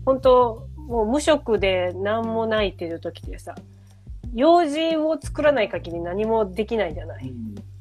[0.05, 3.55] 本当もう無職で何もないっていう時ってさ、
[4.35, 7.33] 用事を作らない限り何もできないじゃない。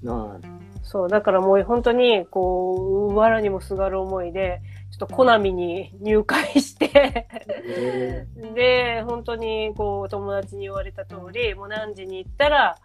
[0.06, 0.48] はい。
[0.84, 4.62] そう、だからもう本当に、こう、藁にもすがる思いで、
[4.94, 7.28] ちょっとコナミに入会して、
[7.66, 12.78] えで、本当に、こう、友達に言われた通り、もう何時に行ったら、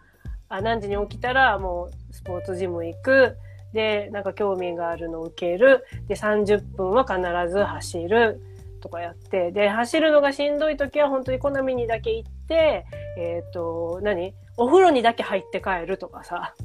[0.49, 3.37] あ、何時に起きたら、もう、スポーツジム行く。
[3.73, 5.85] で、なんか興味があるのを受ける。
[6.07, 7.19] で、30分は必
[7.53, 8.41] ず走る。
[8.81, 9.51] とかやって。
[9.51, 12.87] で、走るのがしんどい時は、本当にコナミにだけ行って、
[13.19, 14.33] えっ、と、何？
[14.57, 16.55] お風呂にだけ入って帰るとかさ。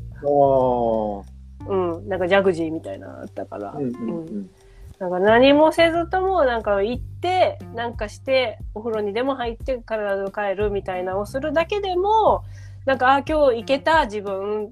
[1.67, 2.09] うん。
[2.09, 3.73] なんかジャグジーみたいなのあったから。
[3.73, 3.77] あ。
[3.77, 4.51] うんうんうん。
[4.99, 12.45] なんか何もせずとも、なんか行って、なんかして、お風呂にでも入って体を変えるみたいなをするだけでも、
[12.87, 14.71] なんか、ああ、今日行けた自分っ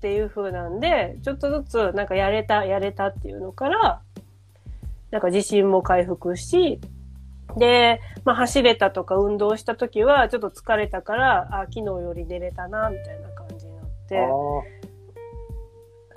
[0.00, 4.02] ていう風なんで、ちょっとずつ、なんかやれた、やれたっていうのから、
[5.10, 6.80] なんか自信も回復し、
[7.56, 14.79] で、まあ走れたとか運動した時は、ちょっと疲れたから、あ、昨日より寝れたな、みたいな感じになって。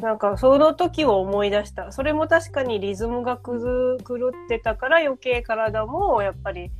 [0.03, 1.93] なんかその時を思い出した。
[1.93, 6.71] それも確かにリズムが狂ってたから余計体もやっぱり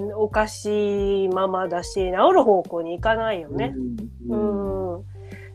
[0.00, 3.76] んおかしいままだし、治る方向に行かないよね。
[4.28, 5.04] ううんん。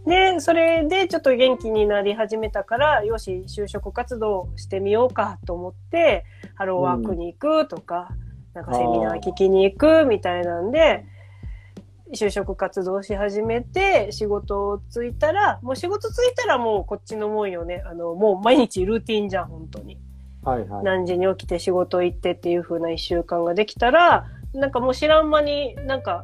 [0.05, 6.23] で、それでちょっと元気になり始めたから、よし、就職活動してみようかと思って、
[6.55, 8.07] ハローワークに行くとか、
[8.53, 11.03] なんかセミナー聞きに行くみたいなんで、
[12.13, 17.83] 就職活動し始めて、仕事をついたら、もう仕事ついたらもうこっちのもんよね。
[17.85, 19.97] あの、もう毎日ルーティンじゃん、本当に。
[20.43, 20.83] はいはい。
[20.83, 26.23] 何時に起きて仕事行ってっていう風な一週間ができたら、なんかもう知らん間になんか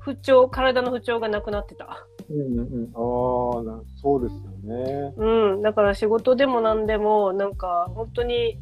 [0.00, 2.06] 不調、体の不調がなくなってた。
[2.30, 3.64] うんうんうん。
[3.64, 5.14] ああ、なそうですよね。
[5.16, 5.62] うん。
[5.62, 8.58] だから仕事でも何でも、なんか本当に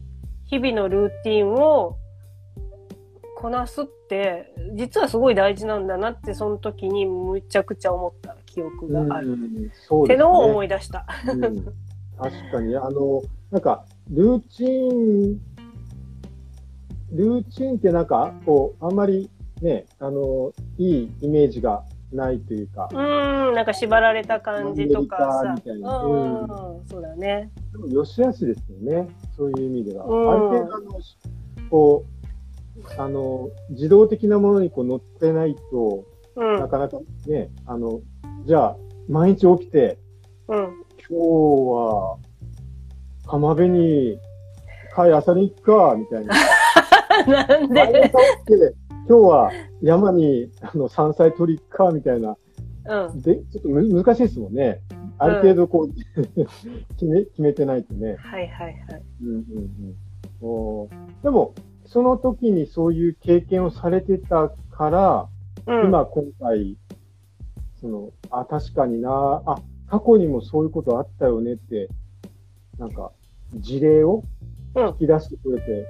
[0.47, 1.97] 日々のルーティンを
[3.45, 9.35] こなすって、実はすごい大事なんだなって、その時にむちゃくちゃ思った記憶がある。
[9.35, 10.15] うんうんそうですね。
[10.15, 11.05] ってのを思い出した。
[11.31, 11.65] うん
[12.17, 13.21] 確かに、あの、
[13.51, 15.39] なんか、ルーチン、
[17.13, 19.29] ルーチンってなんか、こう、あんまり
[19.61, 25.53] ね、あの、いいイメージがないというか、うん、なんか縛られた感じとかさ。
[25.55, 27.51] みたいなうん、うそうだね。
[27.73, 30.07] でも良し悪しですよね、そういう意味では。
[30.07, 31.01] うんある程度あの、
[31.69, 32.14] こう、
[32.99, 36.05] あの、自動的なものにこう乗ってないと、
[36.37, 38.01] うんな、かなかね、あの、
[38.47, 38.77] じゃあ、
[39.09, 39.99] 毎日起きて、
[40.49, 40.59] うん。
[40.59, 42.19] 今日は、
[43.27, 44.19] 浜辺に
[44.95, 46.35] 貝漁りに行くか、みたいな。
[47.27, 48.11] なん毎で
[49.07, 49.51] 今日は
[49.83, 52.37] 山にあの山菜取り行くか、みたいな。
[52.87, 53.21] うん。
[53.21, 54.81] で、ちょっとむ難しいですもんね。
[55.19, 55.89] ある程度こう、
[56.97, 58.17] 決め、決めてないとね。
[58.19, 59.03] はいはいはい。
[59.23, 59.97] うんうんうん
[60.41, 61.55] おーでも、
[61.95, 65.29] その時にそういう経験をされてたから、
[65.65, 65.87] うん。
[65.87, 66.77] 今今回、
[67.81, 71.89] その、あ、確かにな、あ、過去にもそういうことあったよねって、
[72.81, 73.13] なんか、
[73.55, 74.25] 事例を
[74.75, 75.87] うん引き出してくれて、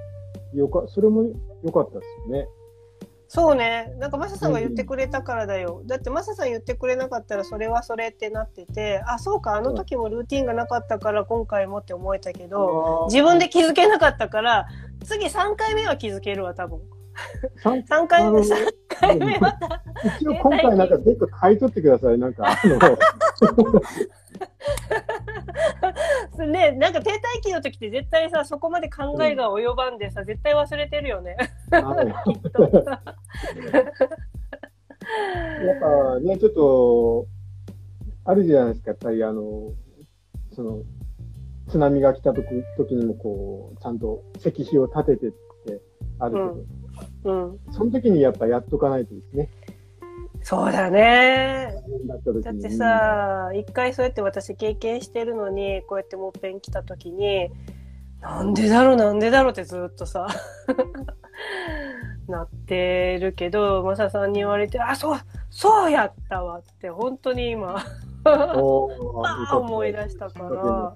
[0.53, 1.23] よか、それも
[1.63, 2.47] 良かったですよね。
[3.27, 3.93] そうね。
[3.99, 5.81] なんかマサさんが言ってくれたからだよ。
[5.85, 14.67] だってマサさん言ってくれなかったらそれはそれってなってて、あ、そうか、あの時もルーティンがなかったから今回もって思えたけど、自分で気づけなかったから、
[15.05, 16.81] 次3回目は気づけるわ、多分。
[17.57, 19.83] 三3回目、あの3回目また。
[20.19, 22.17] 一応今回なんか全部書いとってください。
[22.17, 22.59] なんか、あ
[26.37, 31.37] の、 ね、なんか停滞期の時って絶対さ、そこまで考えが及ばんでさ、絶対忘れてるよね。
[31.71, 32.63] はい きっと。
[32.63, 32.69] や
[35.73, 37.27] っぱね、ちょっと、
[38.25, 39.71] あるじゃないですか、やっぱりあの、
[40.51, 40.81] その、
[41.69, 42.47] 津波が来た時
[42.77, 45.31] 時にもこう、ちゃんと石碑を立ててっ
[45.65, 45.81] て
[46.19, 46.33] ある
[47.23, 47.59] けど、うん。
[47.71, 49.49] その時にやっぱやっとかないとですね。
[50.41, 51.73] そうだね。
[52.43, 57.49] だってさ、一回そうやって私経験してるのに、こうやってもっぺん来た時に、
[58.21, 60.27] なんでだろうなんでだろうってずっとさ、
[62.29, 67.83] なってるけど、マサさんに言われて、あ、そう、そうやったわって、本当に今、
[68.55, 70.95] 思い出したから、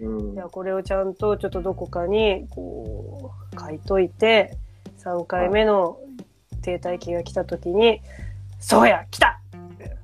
[0.00, 4.56] うんいや、これをちゃんとちょっとどこかに、こう、書いといて、
[4.98, 5.98] 3回目の
[6.62, 8.00] 停滞期が来た時に、
[8.60, 9.40] そうや来た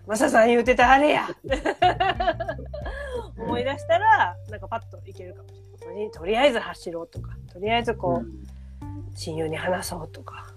[0.06, 1.28] マサさん言うてたあれや
[3.38, 5.54] 思い出したら、なんかパッといけるかもし
[5.86, 6.10] れない。
[6.10, 10.52] とりあえず走ろうとか、とりあえずこう、親友に話そうとか、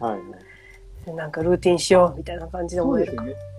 [0.00, 0.16] うんは
[1.06, 1.14] い。
[1.14, 3.24] なんかルーティンしようみたいな感じで思えるか。
[3.24, 3.53] そうですね。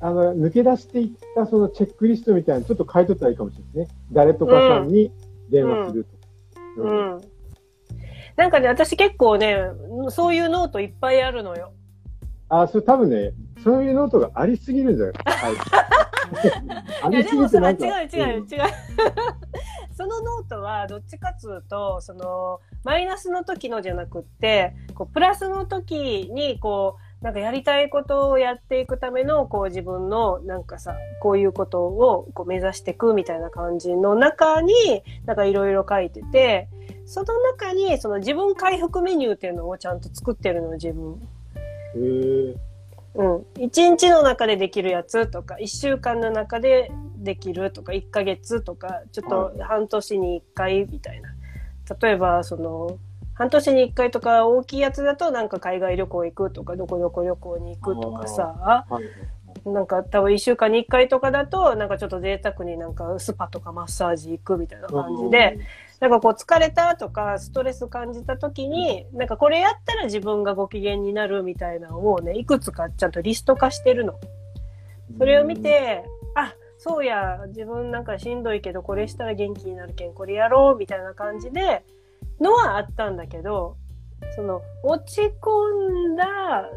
[0.00, 3.98] あの、抜け出していったそのチェックリストみたいなのちょっと書いとったらいいかもしれないですね。
[4.12, 5.10] 誰とかさんに
[5.50, 6.82] 電話すると。
[6.82, 7.20] ううんん。
[8.36, 9.56] なんかね、私結構ね、
[10.10, 11.72] そういうノートいっぱいあるのよ。
[12.48, 13.32] あ、それ多分ね、
[13.64, 15.54] そういうノートがありすぎるんじゃないはい。
[17.02, 18.16] あ いやりですもさ、違うぎてなんか。
[18.16, 18.46] 違う違う。
[19.96, 34.72] そのノートはどっちかっつうと、その、マイナスの時のじゃなくって、こう、プラスの時に、こう、なんかやりたいことをやっていくための、こう自分の、なんかさ、こういうことをこう目指していくみたいな感じの中に、
[35.24, 36.68] なんかいろいろ書いてて、
[37.06, 41.20] その中に、その自分回復メニューっていうのをちゃんと作ってるの、自分。
[41.94, 42.56] へー
[43.16, 43.46] うん。
[43.58, 51.30] 一日の中でできるやつとか、一週間の中でできるとか、一ヶ月とか、ちょっと半年に一回みたいな。
[52.00, 52.98] 例えば、その、
[53.36, 59.68] 半年に一回とか大きいやつだとなんか海外旅行行くとか、どこどこ旅行に行くとかさ、はい。
[59.68, 65.58] なんか多分一週間に一回とかだと、なんかちょっと贅沢になんかスパとかマッサージ行くみたいな感じで、
[66.00, 74.18] なんかこう疲れたとかストレス感じた時に、なんかこれやったら自分がご機嫌になるみたいなのをね、いくつかちゃんとリスト化してるの。
[75.10, 81.84] うん、それを見て、あ、そうや、自分なんかしんどいけどこれしたら元気になるけん、これやろうみたいな感じで、
[82.40, 83.76] のはあったんだけど、
[84.34, 86.24] その、落ち込んだ、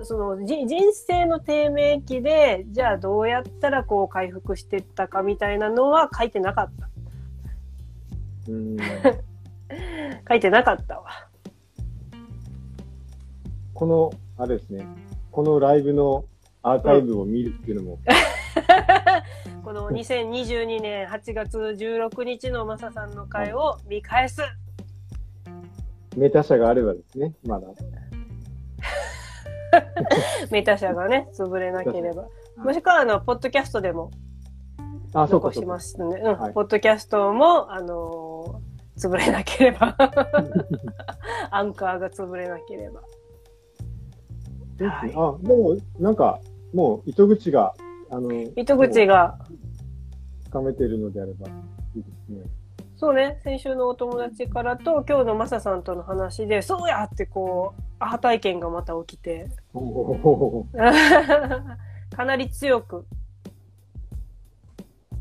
[0.04, 6.90] その、じ人生の低迷期で、じゃあどうやったらこう回復していったかみたいなのは書いてなかった。
[8.52, 8.78] うん。
[10.28, 11.30] 書いてなかったわ。
[13.74, 14.86] この、あれですね、
[15.32, 16.26] このライブの
[16.62, 18.00] アーカイブを見るっていうのも、
[19.64, 24.42] この2022年8月16日のマサさんの回を見返す。
[26.18, 27.68] メタ社があればですね、まだ。
[30.51, 32.28] メタ社がね、潰れなければ。
[32.57, 34.12] もしくは、あの、ポッドキャストでも
[35.14, 35.66] あ、そうか残し。
[35.66, 36.05] ますね。
[36.05, 39.95] うん、はいポッドキャストも、あのー潰れなければ。
[41.51, 43.01] アンカーが潰れなければ。
[44.76, 46.39] ですねあ、でも、なんか、
[46.74, 47.74] もう糸口が、
[48.10, 49.39] あの、糸口が、
[50.43, 51.47] つかめているのであれば、
[51.95, 52.41] いいですね。
[53.00, 59.50] そうね、先週のお友達からと、今日のマサさんとの話で、そうやってこう、アハ体験がまた起きて、
[62.14, 63.06] かなり強く、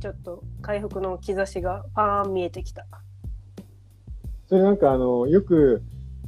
[0.01, 2.85] ちょっと回復の兆しがパーン見えてきた。
[4.49, 5.81] それなんかあの、よく、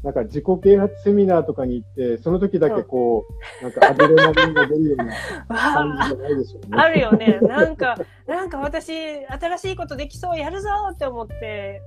[0.03, 3.27] なんか自己啓発セミナーとかに行って、その時だけこ
[3.61, 5.13] う、なんかアドレナリンが出るような
[5.49, 6.69] 感じじゃないでしょうね。
[6.73, 7.39] あるよね。
[7.43, 7.97] なんか、
[8.27, 8.93] なんか私、
[9.27, 11.83] 新しいことできそう、やるぞって思って、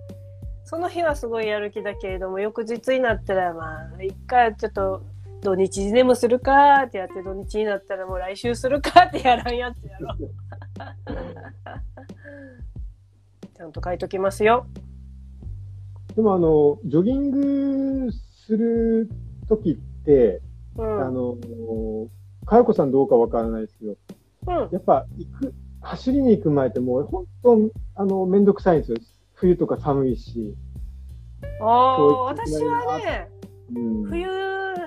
[0.64, 5.02] その日はすごいやる気だけれども、翌日になったら、まあ、一回ちょっと、
[5.42, 10.16] 土日でもするかってやって、土日になったらもう来週するかってやらんやつやろ。
[13.56, 14.68] ちゃんと書いときますよ。
[16.16, 19.10] でもあの、ジョギングする
[19.48, 20.42] 時って、
[20.78, 21.02] うん。
[21.02, 21.38] あの、
[22.46, 23.96] かよこさんどうかわからないですけど、
[24.48, 24.70] うん。
[24.72, 27.58] やっぱ行く、走りに行く前ってもう本当、
[27.96, 28.98] あの、めんどくさいんですよ。
[29.34, 30.56] 冬とか寒いし。
[31.60, 33.30] ああ、私はね、
[33.76, 34.04] うん。
[34.04, 34.28] 冬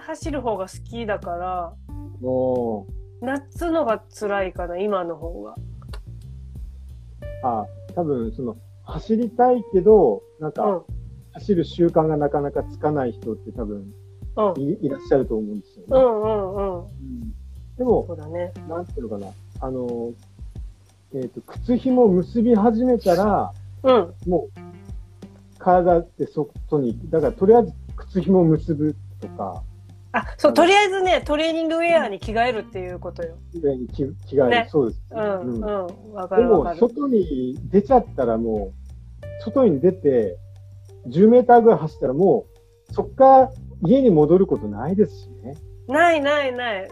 [0.00, 1.74] 走る方が好きだから、
[2.20, 2.86] も
[3.20, 5.52] 夏のが辛いかな、今の方が。
[5.52, 5.54] う、
[7.42, 10.82] あ、多分その、走りたいけど、なんか、うん。
[11.36, 13.92] 走る習慣がなかなかつかない人って多分
[14.36, 14.62] うん。
[14.62, 15.86] いいらっしゃると思うんですよね。
[15.90, 16.78] うんうんうん。
[16.78, 17.34] うん
[17.78, 18.52] でもそ、うだね。
[18.68, 20.12] なんていうのかな、あの、
[21.14, 24.14] えっ、と、靴紐結び始めたら、うん。
[24.26, 29.62] もう、体って外に、だからとりあえず靴紐を結ぶとか、
[30.12, 33.36] あ、そう、とりあえずね、トレーニングウェアに着替えるっていうことよ。
[33.52, 35.02] 上に着着替える、ねそうです。
[35.10, 36.78] うん、うん、わかでもるわか、る。
[36.78, 40.38] 外に出ちゃったらもう、外に出て、
[41.08, 42.46] 10メーターぐらい走ったらも
[42.90, 43.50] う、そっから
[43.82, 45.54] 家に戻ることないですしね。
[45.88, 46.88] ないないない。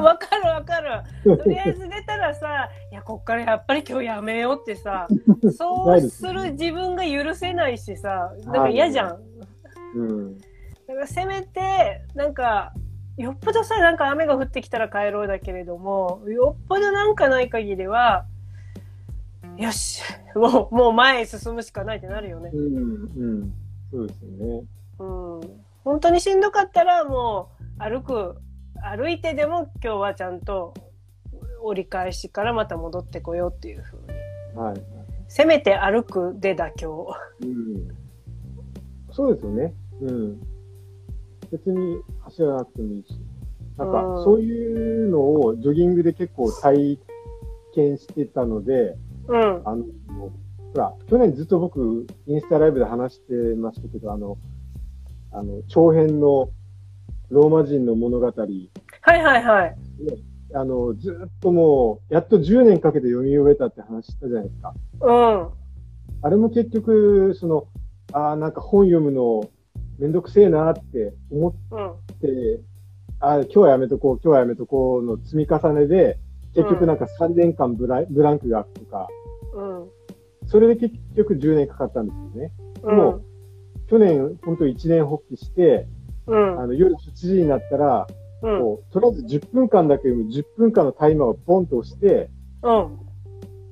[0.00, 1.02] わかるわかる。
[1.36, 5.08] とりあえず出たらさ、 いや、こっからやっぱり今日やめようってさ、
[5.56, 9.18] そうする自分が許せないしさ、なんか嫌じゃん。
[9.96, 10.38] うん。
[10.38, 10.44] だ
[10.94, 12.72] からせめて、なんか、
[13.16, 18.26] よっぽどさ、なんか雨が降ってきたら帰ろうだけれども、よっぽどなんかない限りは、
[19.58, 20.02] よし、
[20.34, 22.56] もう、もう前へ進むしかないってなるよねう。
[22.56, 22.66] ん。
[23.16, 23.54] うん。
[23.90, 24.64] そうですよね。
[24.98, 25.40] うん。
[25.84, 28.36] 本当にしんどかったらもう、歩く、
[28.82, 30.74] 歩いてでも今日はちゃんと
[31.62, 34.00] 折り返しからまた戻ってこようっていうふう
[34.54, 34.60] に。
[34.60, 34.82] はい。
[35.28, 37.08] せめて歩くで妥協。
[37.40, 37.88] うん。
[39.12, 39.74] そうですよね。
[40.02, 40.40] うん。
[41.50, 43.20] 別に走らなくてもいいし。
[43.76, 46.98] なんかう、んそういうのをジョギングで結構体
[47.74, 48.96] 験してたので、
[49.28, 49.62] うん。
[49.64, 50.32] あの、ほ
[50.74, 54.38] ら、去年ずっと僕、インスタライブで話してましたけど、あの、
[55.32, 56.50] あの、長編の
[57.30, 59.76] ローマ人の物語、はいはいはい。
[60.54, 64.74] あの、ずっともう、やっと10年かけて読み終えたって話したじゃないですか。
[65.00, 65.48] うん。
[66.22, 67.66] あれも結局、その、
[68.12, 69.48] ああ、なんか本読むの
[69.98, 72.18] めんどくせえなって思っうん。
[72.20, 72.60] て、
[73.20, 76.18] ああ、今日はやめとこう、今日はやめとこうの積み重ねで、
[76.56, 79.08] 結局なんか3年間ブラ,、ブランクが空くとか、
[79.54, 79.88] うん。
[80.46, 82.52] それで結局10年かかったんですよね。
[82.82, 82.96] うん。
[82.96, 83.22] もう
[83.88, 85.86] 去年、本当一年発起して、
[86.26, 86.60] うん。
[86.60, 88.06] あの夜8時になったら、
[88.42, 88.60] うん。
[88.60, 92.30] こうとりあえず10分間だけ読む10分間のタイマーをポンと押して、
[92.62, 92.98] うん。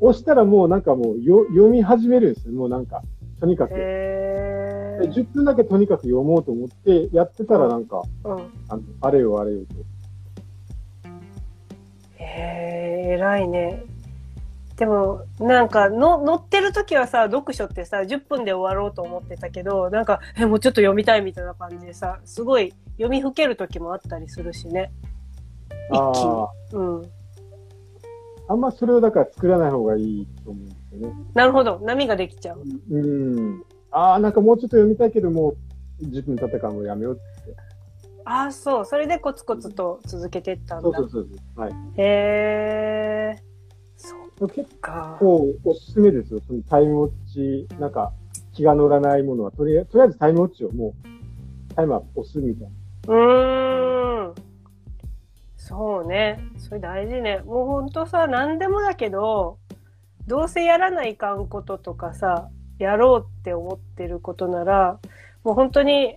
[0.01, 2.53] 押したらもうなんかもうよ読み始めるんですよ。
[2.53, 3.03] もうなんか、
[3.41, 3.74] とにかく。
[3.74, 5.11] でへー。
[5.11, 8.37] 10分だけとにかく読もうと思ってやってたらなんか、うん。
[8.68, 9.94] あのあれよあれよと。
[12.37, 13.85] へえ、偉いね。
[14.76, 24.91] でも、なんかの、乗ってる時はさ、読書ってさ、10分で終わろうと思ってたけど、なんか、え、もうちょっと読みたいみたいな感じでさ、すごい読みふける時もあったりするしね。
[25.91, 27.03] 一気にあうん。
[27.03, 27.05] あ、
[28.49, 31.14] あんまそれをだから作らない方がいいと思うんですよね。
[31.35, 31.78] なるほど。
[31.80, 32.62] 波ができちゃう。
[32.91, 33.64] うん。
[33.93, 35.55] ああ、なんかもうちょっと読みたいけども、
[36.03, 37.74] 10分経ったからもうやめようって。
[38.25, 38.85] ああ、そう。
[38.85, 40.83] それでコツコツと続けてったんだ。
[40.83, 41.61] そうそうそうそう。
[41.61, 41.72] はい。
[41.97, 43.43] へえ。
[44.37, 45.16] そっ結か。
[45.20, 46.41] 構おすすめですよ。
[46.47, 48.12] そのタイムウォッチ、なんか
[48.53, 50.95] 気が乗らないものは、とりあえず、とりあえずタイムウォッチをも
[51.70, 52.68] う、タイマー押すみたい
[53.09, 53.14] な。
[53.14, 54.35] うーん。
[55.57, 56.41] そうね。
[56.59, 57.39] それ大事ね。
[57.45, 59.59] もうほんとさ、何でもだけど、
[60.27, 62.49] どうせやらないかんこととかさ、
[62.79, 64.99] やろうって思ってることなら、
[65.43, 66.16] もう本当に、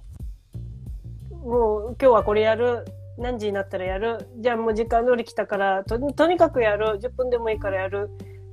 [1.44, 2.86] もう今日はこれやる。
[3.18, 4.30] 何時になったらやる。
[4.38, 7.00] じゃあもう時間通り来たから、ととにかくやる。
[7.02, 8.10] 10分でもいいからやる。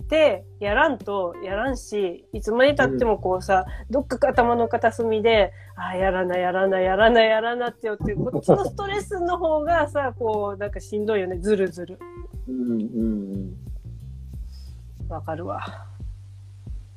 [0.08, 11.38] で、やらんと、やらんし、いつまで経ってもこうさ、どっか頭の片隅で、ああ、やらな、やらな、やらな、やらなってよって、こっちのストレスの方がさ、こう、なんかしんどいよね。
[11.38, 11.98] ずるずる。
[12.48, 12.84] うんうんう
[15.04, 15.08] ん。
[15.08, 15.86] わかるわ。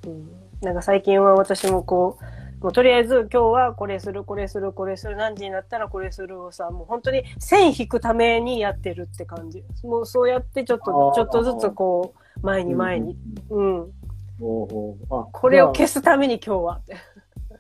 [0.06, 0.30] うん。
[0.62, 2.26] なんか最近は私もこう、
[2.62, 9.64] もうとりあえず今日はこれする、これする、これする、何時になったらこれするをさ、もう本当に線引くためにやってるって感じ。
[9.84, 13.16] もうそうやってちょっあと、ーちょっとずつこう、前に前に。
[13.52, 13.82] うん。
[13.82, 13.92] うん。
[14.40, 16.96] おあこれを消すために今日はって。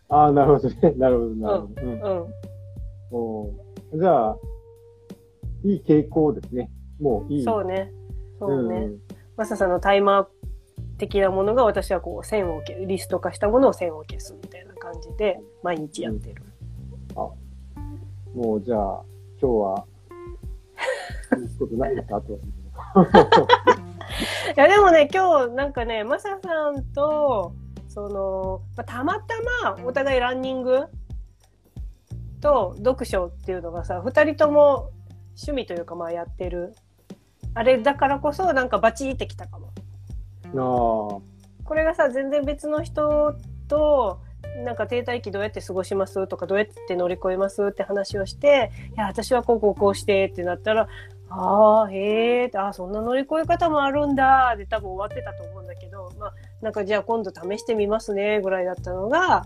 [0.10, 0.94] ああー、なるほどね。
[0.98, 1.82] なるほど、なるほど。
[1.82, 2.28] うんうん。
[3.12, 3.52] おう
[3.94, 4.38] じゃあ、
[5.64, 6.72] いい傾向ですね。
[7.00, 7.44] もういい。
[7.44, 7.92] そうね。
[8.40, 8.80] そうね。
[8.88, 8.98] ん
[9.36, 10.28] マサさんのタイマー
[10.98, 14.57] 的なものが私はこう線を消リスト化したものを線を消すみたいな
[14.92, 16.42] 感じで毎日やってる。
[18.36, 19.02] もうじゃあ、
[19.42, 19.86] 今日は、
[21.60, 22.22] ことないですか？
[24.56, 27.54] いやでもね今日なんかねマサさんと
[27.88, 29.34] その、まあたまた
[29.66, 30.86] まお互いランニング
[32.42, 34.92] と読書っていうのがさ二人とも
[35.36, 36.74] 趣味というかまあやってる
[37.56, 39.72] あれだからこそなんかバチってきたかも。
[40.48, 40.54] あ
[41.66, 43.36] これがさ全然別の人
[43.68, 44.22] と
[44.64, 50.88] なんか停滞期どうやって過ごしますとかどうやって乗り越えますって話をしていや私はこうこうこうしてってなったら
[51.30, 59.46] ああへえってあーそんな乗り越え方もあるんだで多分終わってたと思うんだけどまあなんかじゃあ今度試してみますねぐらいだったのが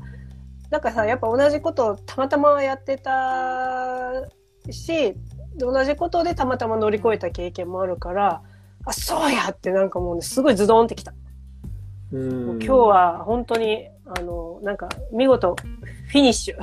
[0.69, 4.11] なんかさやっぱ同じことをたまたまやってた
[4.69, 5.15] し
[5.57, 8.41] 同じことでたまたま乗り越えた経験もあるから
[8.85, 11.13] あそうやってなんかもうねすごいズドンってきた。
[12.13, 16.55] 今日は本当に、あの、なんか、見事、フィニッシュ。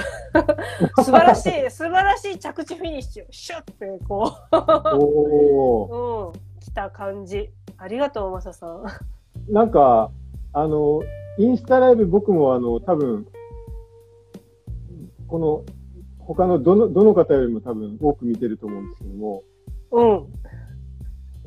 [1.03, 3.27] 素晴らしい、 素晴らしい着地フィニッシュ。
[3.31, 4.57] シュッて、こう、
[6.31, 7.51] うん、来た感じ。
[7.77, 8.85] ありがとう、マサさん。
[9.49, 10.11] なんか、
[10.53, 11.01] あの、
[11.39, 13.27] インスタライブ僕もあの、多分、
[15.29, 15.65] この
[16.19, 19.43] 他のどの、どの方よりも多分多く見てると思うんですけども、
[19.93, 20.27] うん。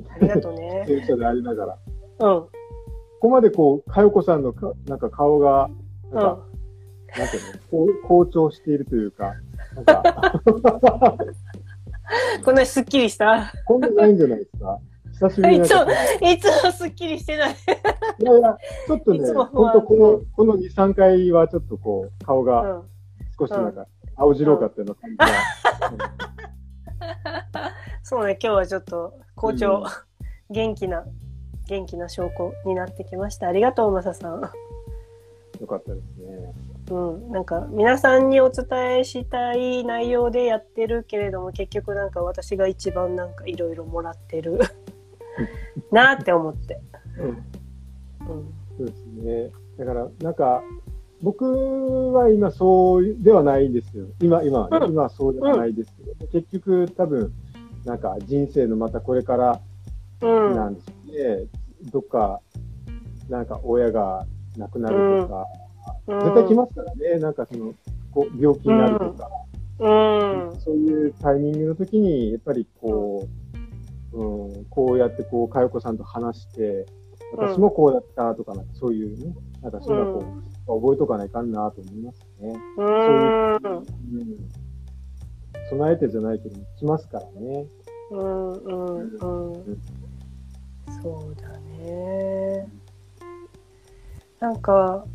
[0.09, 0.83] ありがとうね。
[0.87, 1.77] 先生でありながら。
[2.19, 2.41] うん。
[2.41, 2.49] こ
[3.27, 5.69] こまでこう、かよこさんのか、なんか顔が、
[6.12, 6.45] なんか、
[7.18, 9.34] なんていうの、こう好調しているというか、
[9.76, 10.41] なんか、
[12.43, 13.51] こんなにすっきりした？
[13.66, 14.80] こんなないんじゃないですか？
[15.14, 15.82] 久しぶりにいつも
[16.32, 17.55] いつもすっきりしてない。
[18.20, 18.57] いやいや、
[18.88, 22.84] ちょっとね、本当この、この2、3回はちょっとこう、顔うがん。
[23.39, 23.86] 少しなんか、
[24.16, 25.26] 青白かったような感じが。
[28.03, 30.12] そうね、今日はちょっと好調、うん
[30.53, 31.05] 元気な、
[31.70, 33.47] 元気な証拠になってきました。
[33.47, 34.41] ありがとう、まささん。
[35.62, 36.53] うんよかったですね。
[36.89, 44.59] うん、なんか皆さんにお伝えしたい内容でやってるけれども結局なんか私が一番なんかいろいろもらってる
[45.91, 46.82] なって思って、
[47.20, 49.51] うんうん、そうですね。
[49.78, 50.64] だから、なんか、
[51.22, 54.05] 僕は今そうではないんですよ。
[54.20, 57.32] 今、今はね、うん今はそうではないですけど、結局多分、
[57.86, 59.62] なんか人生のまたこれから
[60.22, 61.47] うんなんですね。
[61.91, 62.41] どっか、
[63.30, 64.26] なんか親が
[64.57, 65.47] 亡くなるとか、
[66.07, 67.19] 絶対来ますからね。
[67.19, 67.73] なんかその、
[68.11, 69.29] こう病気になるとか、
[69.79, 70.59] うん。
[70.59, 73.27] そういうタイミングの時に、やっぱりこ
[74.13, 76.85] う、うん、こうやってこう、かよこさんと話して、
[77.33, 80.19] 私もこうやったとか、なんかそういうね、なんかそういうのを
[80.65, 82.53] こう、覚えとかないかんなと思いますね。
[82.77, 83.55] うん。
[83.55, 83.83] うん。
[85.69, 87.65] 備えてじゃないけど、来ますからね。
[88.11, 88.99] うんうん。
[88.99, 89.81] うん。
[91.01, 92.80] そうだね
[94.41, 95.05] なんか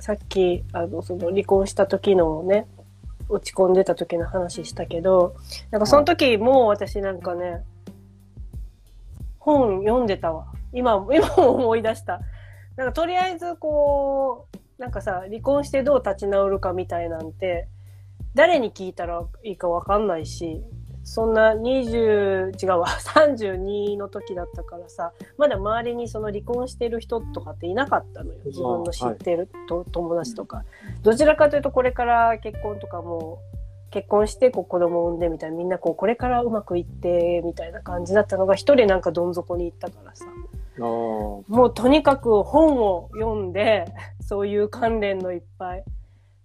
[0.00, 2.66] さっきあのその離婚した時のね
[3.28, 5.36] 落ち込んでた時の話したけど
[5.70, 7.62] なんかその時も私なんかね
[9.38, 10.46] 本読んでたわ。
[10.72, 12.20] 今今思い出した。
[12.76, 17.68] なんかとりあえずこうなんかさ離婚してどう立ち直るかみたいなんて
[18.34, 20.62] 誰に聞いたらいいかわかんないし
[21.04, 28.38] そんな20、違うわ、 32の時だったからさ、まだ周りにその離婚してる人とかっていなかったのよ。
[28.46, 30.64] 自分の知ってると、友達とか。
[31.02, 33.38] どちらかというとこれから結婚とかも、
[33.90, 40.24] 結婚してこう子供を産んでみたいな、みんなこうこれからうまくいってみたいな感じだったのが一人なんかどん底に行ったからさ。
[40.78, 43.86] もうとにかく本を読んで、
[44.20, 45.84] そういう関連のいっぱい。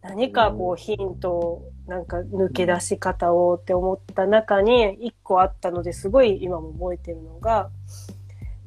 [0.01, 7.69] 何かこうヒントを、なんか抜け出し方をって思った中に一個あったのですごい今も覚えてるのが、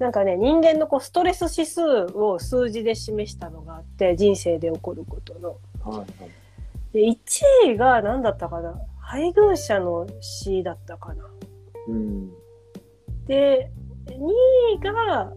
[0.00, 5.50] なんかね、人間のこうストレス指数を数字で示したのがあって、人生で起こることの。
[5.88, 6.06] はいはい。
[6.92, 7.16] で、1
[7.74, 8.74] 位が何だったかな？
[8.98, 11.24] 配偶者の死だったかな
[11.88, 12.30] うん。
[13.26, 13.70] で、
[14.06, 14.16] 2
[14.76, 15.32] 位が、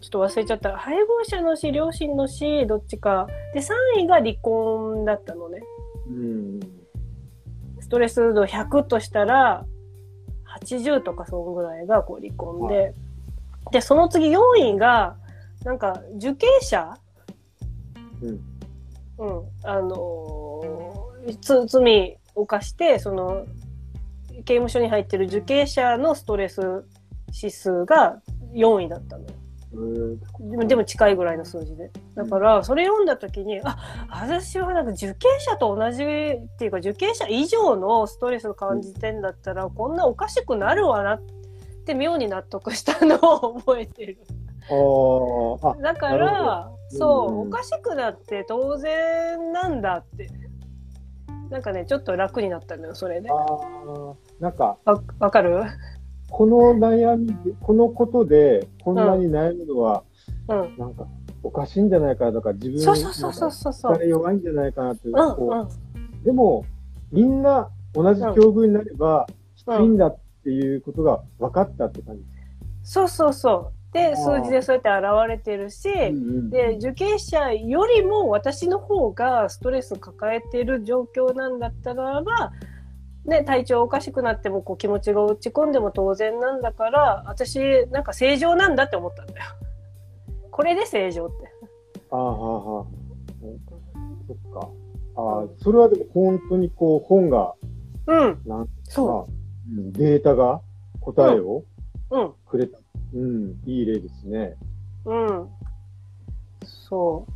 [0.00, 0.76] ちょっと忘れちゃった。
[0.76, 3.28] 配偶者の死、両親の死、どっちか。
[3.54, 5.62] で、3位が離婚だったのね。
[6.08, 6.60] うん。
[7.80, 9.64] ストレス度100としたら、
[10.60, 12.94] 80とかそんぐらいがこう離婚で。
[13.70, 14.38] で、その次4
[14.74, 15.16] 位が、
[15.64, 16.94] なんか、受刑者？
[18.22, 18.40] うん。
[19.18, 19.48] うん。
[19.62, 23.46] あのーつ、罪を犯して、その、
[24.44, 26.84] 刑務所に入ってる受刑者のストレス
[27.32, 28.20] 指数が
[28.52, 29.28] 4位だったのよ。
[29.72, 30.18] えー
[30.50, 31.90] でもでも近いぐらいの数字で。
[32.14, 33.76] だから、それ読んだ時に、あ、
[34.10, 36.06] 私はなんか受刑者と同じっ
[36.58, 41.22] ていうか、受刑者以上のストレスを感じてんだったら、こんなおかしくなるわなっ
[41.86, 44.18] て妙に納得したのを覚えてる。
[44.68, 50.28] あーあ、だから、そう、うんおかしくなって当然なんだって。
[51.50, 53.28] なんかね、ちょっと楽になったのよ、それで。
[54.40, 55.62] なんか、わ、わかる？
[56.32, 60.02] この悩みで、このことで、こんなに悩むのは、
[60.48, 60.78] うん。
[60.78, 61.06] なんか、
[61.42, 65.60] おかしいんじゃないかなとか、自分そうそうそうそうそう弱いんじゃないかなって、うんこうん。
[65.60, 65.68] う、
[66.24, 66.64] でも、
[67.12, 69.26] みんな同じ境遇になれば、
[69.56, 69.98] きついん。
[69.98, 72.22] だっていうことが分かったって感じ。
[72.82, 73.92] そうそうそう。
[73.92, 82.52] で、数字でそうやって現れてるし、うんで、受刑者よりも私の方がストレス抱えてる状況なんだったらば、
[83.24, 89.46] ね、体調おかしくなってもこう気持ちが落ち込んでも当然なんだから、私なんか正常なんだって思ったんだよ。
[90.50, 91.34] これで正常って。
[92.10, 92.86] ああ、はあ、はあ。
[94.26, 94.68] そっか。
[95.16, 97.54] ああ、それはでも本当にこう、本が、
[98.06, 98.42] うん。
[98.44, 99.28] なんそ
[99.70, 100.60] うんデータが
[101.00, 101.64] 答えを
[102.10, 102.18] う。
[102.18, 102.32] うん。
[102.46, 102.78] くれた。
[103.14, 104.56] うん、いい例ですね。
[105.04, 105.48] うん。
[106.64, 107.26] そ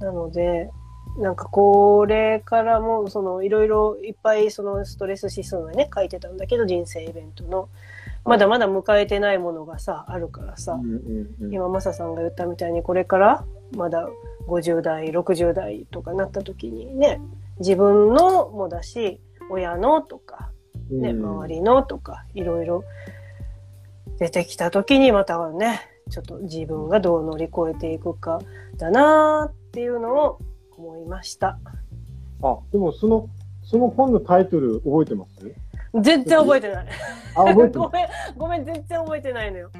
[0.00, 0.04] う。
[0.04, 0.70] なので、
[1.18, 7.68] なんかこれからも、そのいろいろいっぱいそのストレス指数がね、書いてたんだけど、人生イベントの。
[8.24, 10.80] まだまだ迎えてないものがさ、あるからさ。
[11.50, 13.44] 今マサさんが言ったみたいに、これから
[13.76, 14.08] まだ
[14.48, 17.20] 50代、60代とかなった時にね、
[17.58, 20.50] 自分のもだし、親のとか、
[20.90, 22.84] ね、うん周りのとか、いろいろ
[24.18, 28.40] 出てきた時にまたね、ちょっと自分がどう乗り越えていくか
[28.76, 30.38] だなーっていうのを
[30.76, 31.58] 思いました。
[32.42, 33.28] あ、でもその、
[33.62, 35.54] その本のタイトル覚えてます？
[36.00, 36.86] 全然覚えてない。
[37.36, 37.90] あ、覚えてごる。
[37.94, 39.70] めん、ごめん、全然覚えてないのよ。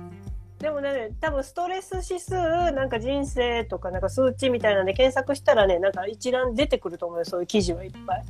[0.61, 8.24] でもね、多分ストレス指数、なんか人生とか、なんか数値みたいなんで検索したらね、なんか一覧出てくると思うよ、そういう記事はいっぱい。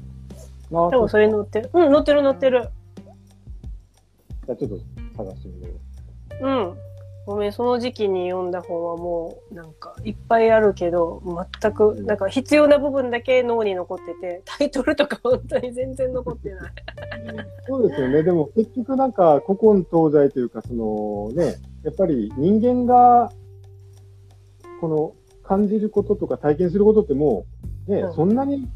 [0.73, 1.71] あ多分それ載ってる。
[1.73, 2.69] うん、載ってる載ってる。
[4.47, 4.79] じゃあちょっと
[5.17, 5.69] 探してみよ
[6.41, 6.47] う。
[6.47, 6.77] うん。
[7.27, 11.22] ごめん、その時期に読んだ本はもう、なんか、いっぱいあるけど、
[11.61, 16.72] 全く、なんか必要な部分だけ脳に残ってて、 タイトルとか本当に全然残ってない。
[17.66, 18.22] そうですよね。
[18.22, 23.33] でも結局なんか古今東西というか、そのね、やっぱり人間が、
[24.81, 27.47] この感じることとか体験することっても
[27.89, 28.68] う、ね、うんそんなに、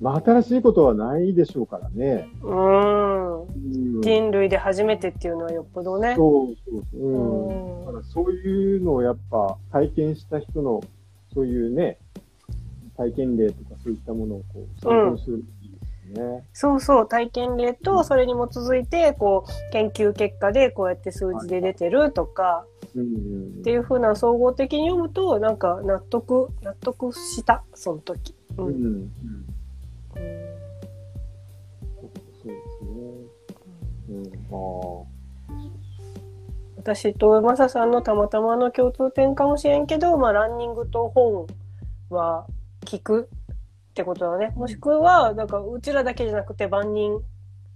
[0.00, 2.28] まあ新しいことはないでしょうからね。
[2.42, 3.42] うーん。
[3.42, 6.14] うん、人類で初めてっていうのはよっぽどね。
[6.16, 7.00] そうそうそう。
[7.00, 7.48] うん。
[7.48, 10.82] うんだからそういうのをやっぱ体験した人の、
[11.32, 11.98] そういうね、
[12.96, 15.76] 体験例とかそういったものをこう参考にするのがいいで
[16.14, 16.44] すね。
[16.52, 23.06] そうそう、体験例と、それに基づいて、こう、研究結果でこうやって数字で出てるとか、うんうん
[23.60, 28.34] っていう風な総合的に読むと、なんか納得、納得した、その時。
[28.56, 28.62] う。
[28.62, 28.74] うんん。
[28.74, 29.55] うん。
[30.16, 30.56] うん
[32.42, 33.16] そうですね。
[34.08, 34.26] うん。
[34.52, 35.16] あ
[36.76, 41.46] 私とマサさんのたまたまの共通点かもしれんけど、まあ、ランニングと本
[42.10, 42.46] は
[42.82, 43.28] 聞く
[43.90, 44.52] ってことだね。
[44.54, 47.20] もしくは、なんか、うちらだけじゃなくて、万人、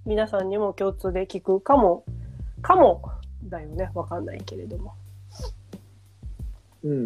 [0.06, 2.04] 皆さんにも共通で聞くかも、
[2.62, 3.02] かも、
[3.42, 3.90] だよね。
[3.94, 4.94] わかんないけれども。
[6.84, 7.04] うん。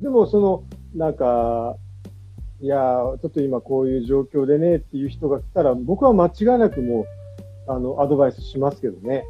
[0.00, 0.64] でも、その、
[0.94, 1.76] なんか、
[2.62, 7.06] いやー、ちょっと今こういう状況でねっていう人が来たら、僕は間違いなくもう、
[7.66, 9.24] あの、アドバイスしますけどね。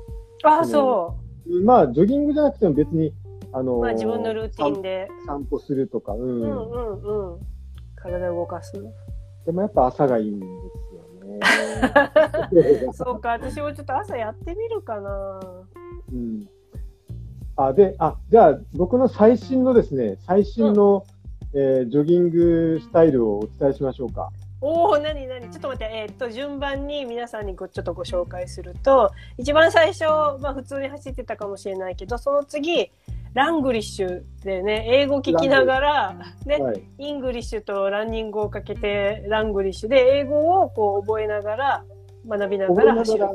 [0.45, 1.17] ああ、そそ
[1.65, 3.15] まあ、ジョギングじゃなくても別に、
[3.53, 3.81] あのう。
[3.81, 5.09] まあ、自分のルーティンで。
[5.27, 6.21] 散散歩するとか、うん。
[6.21, 7.41] うんうんうん。
[7.97, 8.73] 体を動かす。
[9.47, 10.47] でもやっぱ朝がいいんで
[10.91, 11.41] すよね。
[12.93, 15.41] そうか、私もちょっと朝やってみるかな。
[16.13, 16.47] うん。
[17.57, 21.07] あ、で、あ、じゃあ、僕の最新のですね、最新の、
[21.55, 24.31] えージョギングスタイルをお伝えしましょうか。
[24.61, 25.51] おお、なになに？
[25.51, 30.05] ちょっと待って、えーっと、順番に皆さんにごちょっとご紹介すると、一番最初、
[30.41, 32.91] まあ普通に走ってたかもしれないけど、その次、
[33.35, 36.83] Runglish でね、英語聞きながら、ね、はい。
[36.99, 41.85] English とランニングをかけて、 Runglish で、英語をこう覚えながら、
[42.29, 43.27] 学びながら走る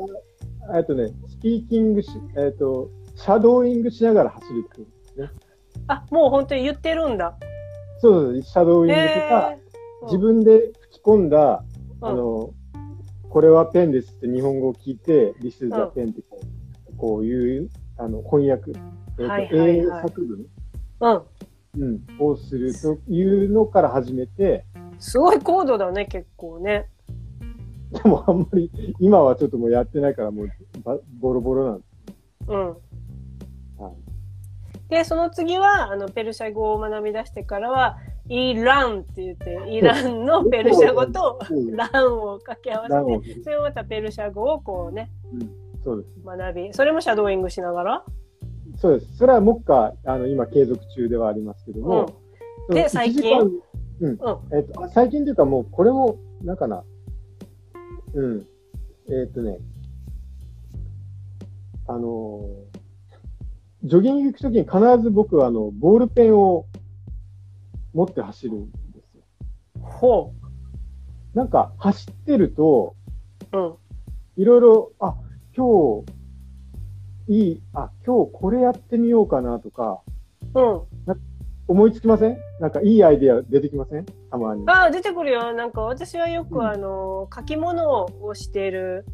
[0.74, 5.30] えっとね、スピーキングし、えっ、と、シャドーイングしながら走るっていうですね。
[5.88, 7.36] あ、もう本当に言ってるんだ。
[8.00, 8.42] そう。
[8.42, 9.54] シャドーイングとか、
[10.04, 11.64] 自分で吹き込んだ、
[12.00, 12.50] うんあの、
[13.28, 18.72] これはペンですって日本語を聞いて、This is a うん pen ってこうこういう、あの、翻訳、
[19.18, 20.46] えっ、と、英作文、
[21.00, 21.22] うん。
[21.76, 24.64] うん、をするというのから始めて、
[24.98, 26.88] すごい高度だね、結構ね。
[27.92, 30.48] でもあんまり、今はちょっともうやってないからもう
[30.82, 31.88] ばボロボロなんです。
[32.48, 32.76] うん。
[34.90, 42.88] はいで、その次は、あの、ペルシャ語を学び出してからは、イランって言って、イランのペルシャ語とうんランを掛け合わ
[43.22, 45.10] せて、それをまたペルシャ語をこうね、
[45.84, 46.26] そうです。
[46.26, 48.04] 学び、それもシャドーイングしながら、
[48.76, 49.16] そうです。
[49.16, 52.22] それは目下、あの、今継続中ではありますけども、
[52.68, 53.40] そので1最近？
[53.40, 53.50] うん。
[54.00, 54.18] うん。
[54.56, 56.84] えっ、と、あ最近というかもう、これも、なんかな？
[58.14, 58.46] うん。
[59.08, 59.58] えっ、とね、
[61.88, 62.67] あのー
[63.84, 66.66] ジョギング行くときに必ず僕は、あの、ボールペンを
[67.94, 69.22] 持って走るんですよ。
[69.80, 70.32] ほ
[71.34, 72.96] なんか、走ってると、
[73.52, 73.58] う。
[73.58, 73.74] うん。
[74.36, 75.14] いろいろ、あ、
[75.56, 76.12] 今日、
[77.28, 80.00] いい、あ、今日これやってみようかなとか、
[80.54, 80.82] うん。
[81.68, 82.38] 思いつきません？
[82.60, 84.06] なんかいいアイデア出てきません？
[84.30, 84.64] たまに。
[84.66, 85.52] ああ、出てくるよ。
[85.52, 89.04] なんか私はよく、うんあの、書き物をしている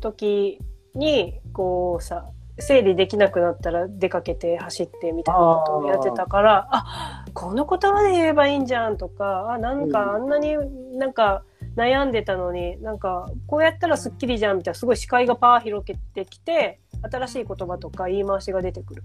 [0.00, 0.60] 時
[0.96, 2.28] に、こうさ、
[2.58, 10.56] 整理できなくなったら出かけて走ってみたいなことをやってたから、あこの言葉で言えばいいんじゃんとか、あ、なんかあんなに
[10.96, 11.42] なんか
[11.76, 19.02] 悩んでたのに、なんかこうやったらスッキリじゃんみたいな、すごい視界がパー広げてきて、新しい言葉とか言い回しが出てくる。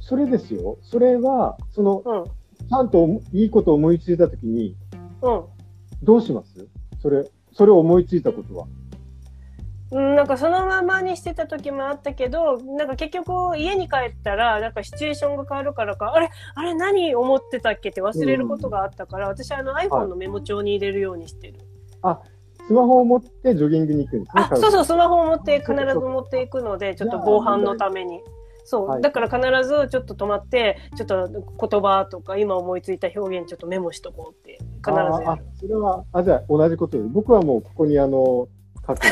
[0.00, 0.78] それですよ。
[0.82, 2.24] それは、その、うん。
[2.24, 4.76] ちゃんといいことを思いついたときに、
[5.22, 5.44] うん。
[6.02, 6.68] どうします？
[7.02, 8.66] それ、それを思いついたことは。
[9.90, 21.60] うん、なんかそのままにしてた時もあったけど、なんか結局家に帰ったら、なんかシチュエーションが変わるからか、あれあれ何思ってたっけって忘れることがあったから、私あの iPhone のメモ帳に入れるようにしてる。
[22.02, 22.20] あ、
[22.66, 24.42] スマホを持ってジョギングに行くんですね。
[24.50, 28.22] あ、そうそう、スマホを持って必ず持っていくので、ちょっと防犯のために。
[28.64, 38.48] そう、はい、だから必ずちょっと止まって、ちょっと言葉とか今思いついた表現ちょっとメモしとこうって必ずああ、それは、あ、じゃあ同じことで、僕はもうここにあの、
[38.86, 39.00] 書く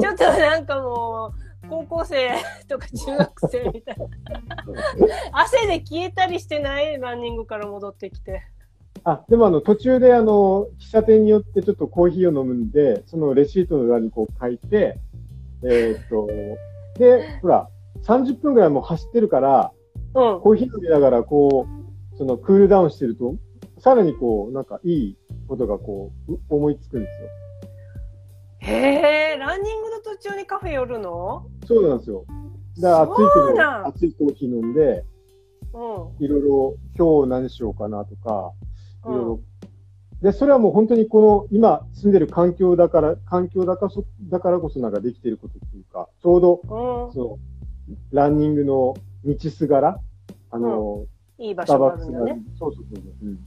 [0.00, 1.32] ちょっとなんかも
[1.64, 2.30] う、高校生
[2.68, 4.06] とか中学生みたいな。
[5.32, 8.42] 汗で消えたりしてないランニングから戻ってきて。
[9.04, 14.98] あ、でもあの、途中であの、喫茶店によってちょっとコーヒーを飲むんで、そのレシートの裏にこう書いて、
[15.62, 16.28] えー、っと、
[16.98, 17.68] で、ほら、
[18.02, 19.72] 30分ぐらいもう走ってるから、
[20.14, 21.66] うん、コーヒー飲みながらこ
[22.14, 23.34] う、そのクールダウンしてると、
[23.78, 25.16] さらにこう、なんかいい
[25.48, 27.28] ことがこう、思いつくんですよ。
[28.66, 31.46] へえ、ランニングの途中にカフェ寄るの？
[31.66, 32.24] そうなんですよ。
[32.80, 33.16] だから暑い
[33.54, 35.04] けど、暑いコーヒー飲んで、
[35.72, 38.52] うん、いろいろ今日何しようかなとか、
[39.04, 39.40] いろいろ。
[40.20, 47.38] で、それはもう本当にこの今住んでる環境だから、環境だからそだからこそなんかできてることっていうか、ちょうど、うん、その、
[48.10, 50.00] ランニングの道すがら、
[50.50, 51.06] あの、
[51.38, 52.42] うん、いい場所があるんだね。
[52.58, 53.04] そうそうそう。
[53.22, 53.38] うん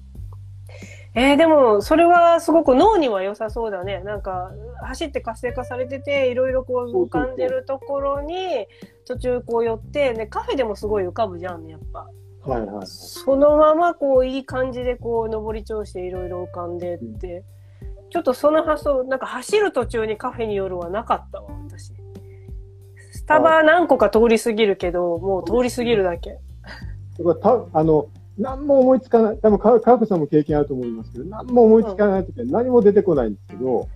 [1.19, 3.99] えー、でも、それはすごく脳には良さそうだね。
[4.05, 8.67] なんか、走って活性化されてて、いろいろこう浮かんでるところに、
[9.05, 12.09] 途中こう寄って、ね、カフェでもすごい浮かぶじゃんね、やっぱ。
[12.49, 17.43] はいはい、そのままこういい感じでこう上り調子でいろいろ浮かんでって、
[18.11, 21.91] ちょっとその発想なんか走る途中にカフェに寄るはなかったわ私。
[23.11, 26.39] スタバ何個か通り過ぎるけどもう通り過ぎるだけ。
[27.41, 28.07] たあの
[28.39, 29.37] 何も思いつかない。
[29.37, 33.87] 多分川子さんも経験あると思いますけど何も思いつかない時は何も出てこないんですけど、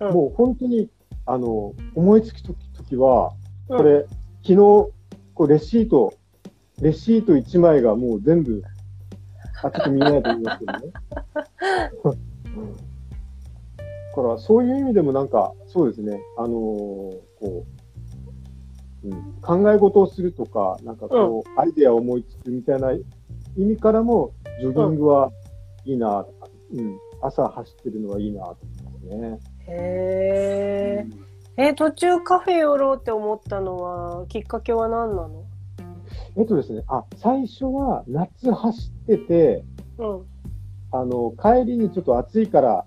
[0.00, 0.90] うん、もう本当に
[1.24, 3.32] あの思いつく時は
[3.68, 4.06] これ、うん、
[4.42, 4.92] 昨日こ
[5.44, 6.14] うレシート
[6.82, 8.60] レシート1枚がもう全部、
[9.62, 10.80] あ、ちょっと見ないと思いますけどね。
[14.14, 17.22] だから、そういう意味でもなんか、そうですね、あのー、こ
[19.04, 22.90] う、うん、考え事をするとか、なんかこう、うん、アイデアを思いつくみたいな
[23.56, 25.30] 意味からも、ジョギングは
[25.84, 26.26] いいな、
[26.72, 29.40] うん、うん、朝走ってるのはいいなと思いますね。
[29.68, 31.06] へ
[31.56, 35.44] え、え、途中カフェ寄ろうって思ったのは、きっかけは何なの？
[36.36, 39.64] えっとですね、あ、最初は夏走ってて、
[39.98, 40.22] うん。
[40.90, 42.84] あの、帰りにちょっと暑いから、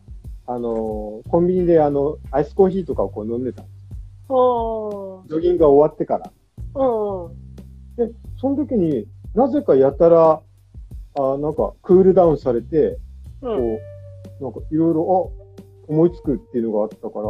[0.48, 5.24] あの、コンビニであの、アイスコーヒーとかをこう飲んでたんですよ。
[5.28, 6.32] ジョギングが終わってから。
[6.76, 7.36] うん。
[7.96, 10.42] で、その時になぜかやたら、
[11.18, 12.98] あなんかクールダウンされて、
[13.42, 13.80] うん、こ
[14.42, 15.46] う、なんかいろいろ、あ、
[15.88, 17.26] 思いつくっていうのがあったから、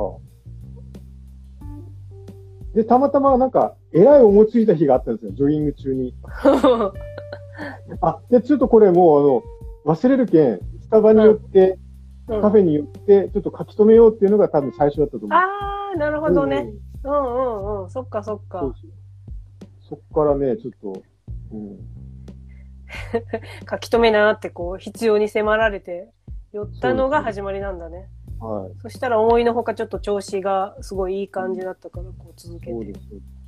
[2.74, 6.14] で、たまたまなんか、えらい思いついた日があったんですよ、ジョギング中に。
[8.02, 9.44] あ、で、ちょっとこれも
[9.86, 11.80] う、あの、忘れるけん、スタバによって、
[12.28, 15.30] うん、カフェによって、ちょっと書き留めようっていうのが多分最初だったと思う。
[15.32, 16.74] ああ、なるほどね。
[17.04, 18.74] うん、うん、うんうんそっかそっか。
[19.88, 21.02] そっからね、ちょっと、
[21.54, 21.95] うん。
[23.70, 26.10] 書き留めなってこう、必要に迫られて、
[26.52, 28.08] 寄ったのが始まりなんだね。
[28.40, 32.74] はい、そしたら思いのほかちょっと調子がすごいいい感じだったからこう続けて。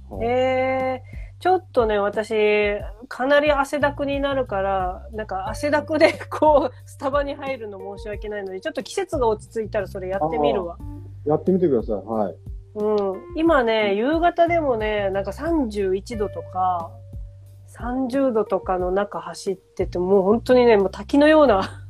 [0.09, 2.77] はい、えー、ちょっとね、私、
[3.07, 10.77] かなり汗だくになるから、なんか汗だくでこう、スタバに入るの申し訳ないので、ちょっと季節が落ち着いたらそれやってみるわ。
[11.25, 11.95] やってみてください。
[11.95, 12.35] はい。
[12.75, 13.21] うん。
[13.35, 16.91] 今ね、夕方でもね、なんか31度とか、
[17.79, 21.83] 30度とかの中走ってて、もう本当にね、もう滝のような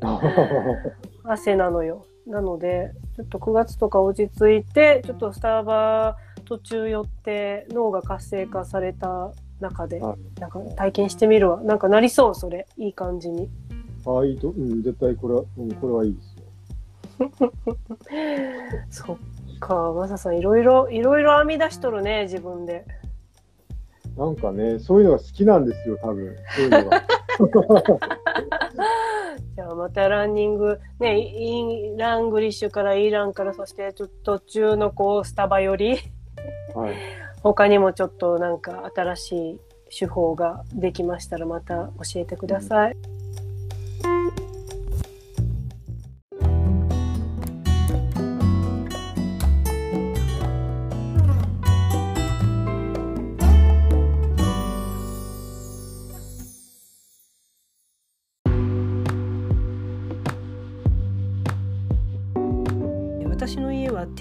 [1.24, 2.04] 汗なのよ。
[2.26, 11.60] なので、ちょっと9月とか落ち着いて、ちょっとスタバ途中寄って脳が活性化された中で、なんか体験してみるわ。
[11.62, 12.66] なんかなりそう、それ。
[12.76, 13.50] いい感じに。
[14.06, 17.40] ああ、いいと、うん、絶対これは、うん、これはいいですよ。
[18.90, 19.16] そっ
[19.60, 22.84] か、マサさん、いろいろ、いろいろ編み出しとるね、自分で。
[24.16, 26.36] なんかね、そういうのが好きなんですよ、多分。
[26.56, 27.02] そういうのが。
[29.56, 35.98] じゃあまたランニング、ね、イラングリッシュからイランから、そしてちょっと途中のこうスタバより、
[36.74, 36.94] はい、
[37.42, 39.60] 他にもちょっとなんか新しい
[39.98, 42.96] 手法ができましたらまた教えてください。
[44.04, 44.43] うん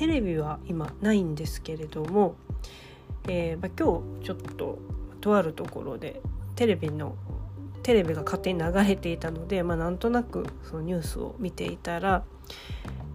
[0.04, 2.36] テレビは今ないんですけれども、
[3.30, 4.78] えーまあ、今日ちょっと
[5.22, 6.20] とあるところで
[6.58, 7.16] テレビの
[7.84, 12.26] テレビが勝手に流れていたので、まあ、なんとなくそのニュースを見ていたら、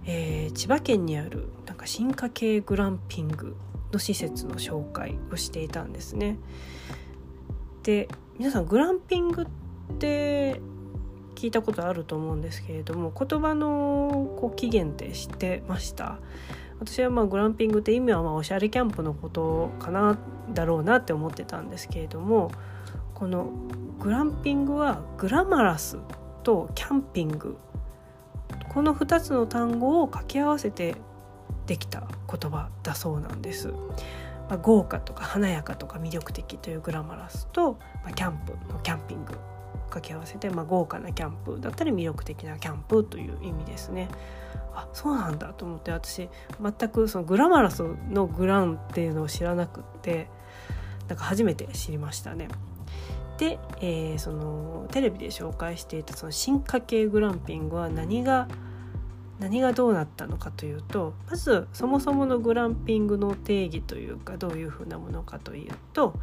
[0.06, 3.54] えー、千葉県にあるなんか進化系グランピング
[3.92, 6.38] の施設の紹介をしていたんですね。
[7.82, 8.08] で
[8.38, 9.46] 皆さんグランピングっ
[9.98, 10.58] て
[11.34, 16.18] 聞いたことあると思うんですけれども言葉のこう起源って知ってました？
[16.80, 20.18] 私はまあグランピングって意味はまあおしゃれキャンプのことかな
[20.52, 22.50] だろうなって思ってたんですけれども
[23.14, 23.50] この
[23.98, 25.98] グランピングはグラマラス
[26.44, 27.56] とキャンピング
[28.68, 30.96] この2つの単語を掛け合わせて
[31.66, 33.68] できた言葉だそうなんです。
[34.48, 37.72] まあ、豪華とか華やかとか魅力的というグラマラスと、
[38.02, 39.34] まあ、キャンプのキャンピング
[39.90, 44.08] 掛け合わせて、まあ、豪華なキャンプだったり魅力的なキャンプという意味ですね。
[44.78, 46.28] あそうなんだと思って私
[46.60, 50.28] 全くそのグラマラスのグランっていうのを知らなくって
[51.08, 52.48] なんか初めて知りましたね。
[53.38, 58.48] で、えー、そのテレビで紹介していたその進化系グランピングは何が
[59.38, 66.14] 何がどうなったのかというとまずそもそものグランピングの定義というかどういうふうなものかというと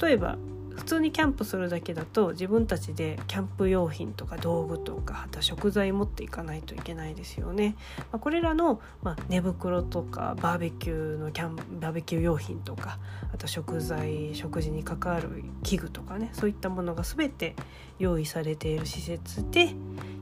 [0.00, 0.36] 例えば
[0.76, 7.76] 普通にキャンプするだけだと自分たちでキャンプ用品とか道具とかあと食材持っていかないといけないですよね。
[8.12, 12.98] まあ、これらの、まあ、寝袋とかバーベキューのキャンバーベキュー用品とか
[13.32, 17.56] あと食材食事に関わる器具とかねそういったものが全て
[17.98, 19.74] 用意されている施設で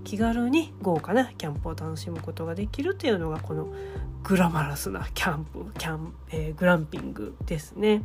[0.05, 3.73] 気軽に豪華なキャンプを楽しむことができるというのがこの
[4.23, 8.03] グラマラスなキャンプキャン、えー、グランピングですね。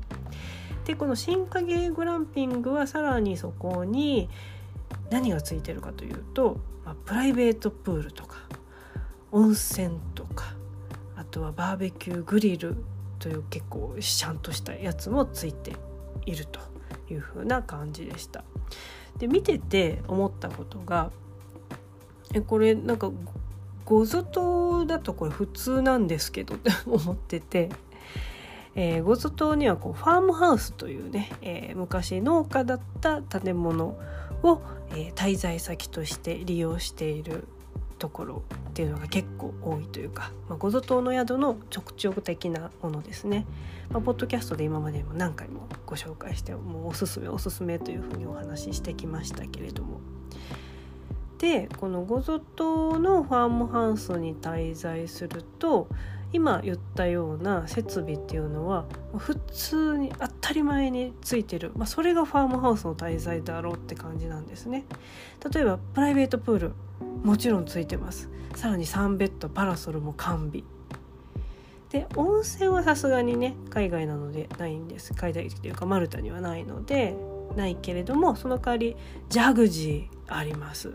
[0.89, 4.27] でこの新影グランピングはさらにそこに
[5.11, 8.37] 何がついてるかというと、まあ、プライベートプールとか
[9.31, 10.55] 温泉とか
[11.15, 12.75] あとはバーベキューグリル
[13.19, 15.73] という結構シャンとしたやつもついて
[16.25, 16.59] いると
[17.07, 18.43] いう風な感じでした。
[19.19, 21.11] で見てて思ったことが
[22.33, 23.11] えこれなんか
[23.85, 27.69] ごぞとだとこれ普通なんですけどって思ってて
[28.81, 33.97] えー、ゴゾ島にはこうファームハウスというね、えー、昔農家だった建物
[34.41, 34.61] を、
[34.91, 37.45] えー、滞在先として利用している
[37.97, 43.45] ところっていうのが結構多いというか、まあ、ゴゾ島の宿の直腸的なものですね、
[43.89, 49.99] まあ、ポッドキャストで今までも何回もご紹介してもうおすすめおすすめというふうにお話ししてきましたけれども。
[51.37, 55.87] でこのゴゾ島のファームハウスに滞在すると
[56.31, 58.85] 今言ったような設備っていうのは
[59.17, 64.85] 普通に当たり前についてる、まあ、それがファームハウスの滞在だろうって感じなんですね。
[65.51, 66.71] 例えばプライベートプール
[67.23, 68.29] もちろんついてます。
[68.55, 70.63] さらにサンベッドパラソルも完備。
[71.89, 75.13] で温泉はさすがにね海外なのでないんです。
[75.13, 77.15] 海外というかマルタにはないので
[77.55, 78.95] ないけれどもその代わり
[79.29, 80.89] ジャグジーあります、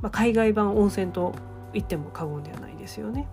[0.00, 1.34] まあ、海外版温泉と
[1.74, 3.28] 言っても過言ではないですよね。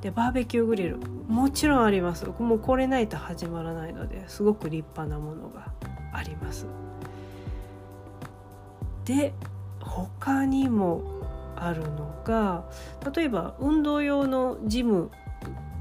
[0.00, 0.98] でバーベキューグリル。
[1.28, 2.26] もちろんあります。
[2.26, 5.72] もうこれないと始まらないのですごく立派なものが
[6.12, 6.66] あります。
[9.04, 9.34] で
[9.80, 11.02] 他にも
[11.56, 12.64] あるのが
[13.14, 15.10] 例えば運動用のジム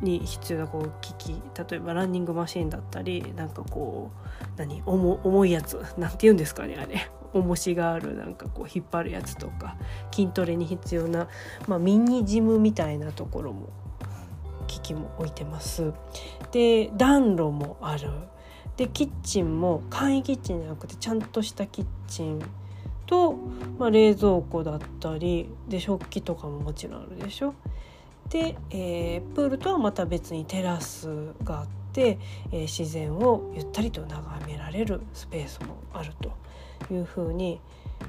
[0.02, 4.82] に必要なこう機器例えばランニングマシンだったりなんかこう何？
[4.86, 5.82] 重重いやつ。
[5.98, 7.10] なんて言うんですかねあれ。
[7.34, 9.76] 重しがあるなんかこう引っ張るやつとか
[10.12, 11.28] 筋トレに必要な、
[11.68, 13.70] まあ、ミニジムみたいなところも
[14.68, 15.94] 機器も置いてます。
[16.52, 18.10] で暖炉もある。
[18.78, 22.42] でキッチンも簡易キッチンじゃなくてちゃんとしたキッチン
[23.08, 23.36] と、
[23.78, 27.56] まあ、冷蔵庫だったりで食器とかももちろんあるでしょ。
[28.30, 32.20] で、えー、プールとはまた別にテラスがあって、
[32.52, 36.32] えー、自然をゆったりと眺められるスペースもあると。
[36.94, 37.60] いうふうに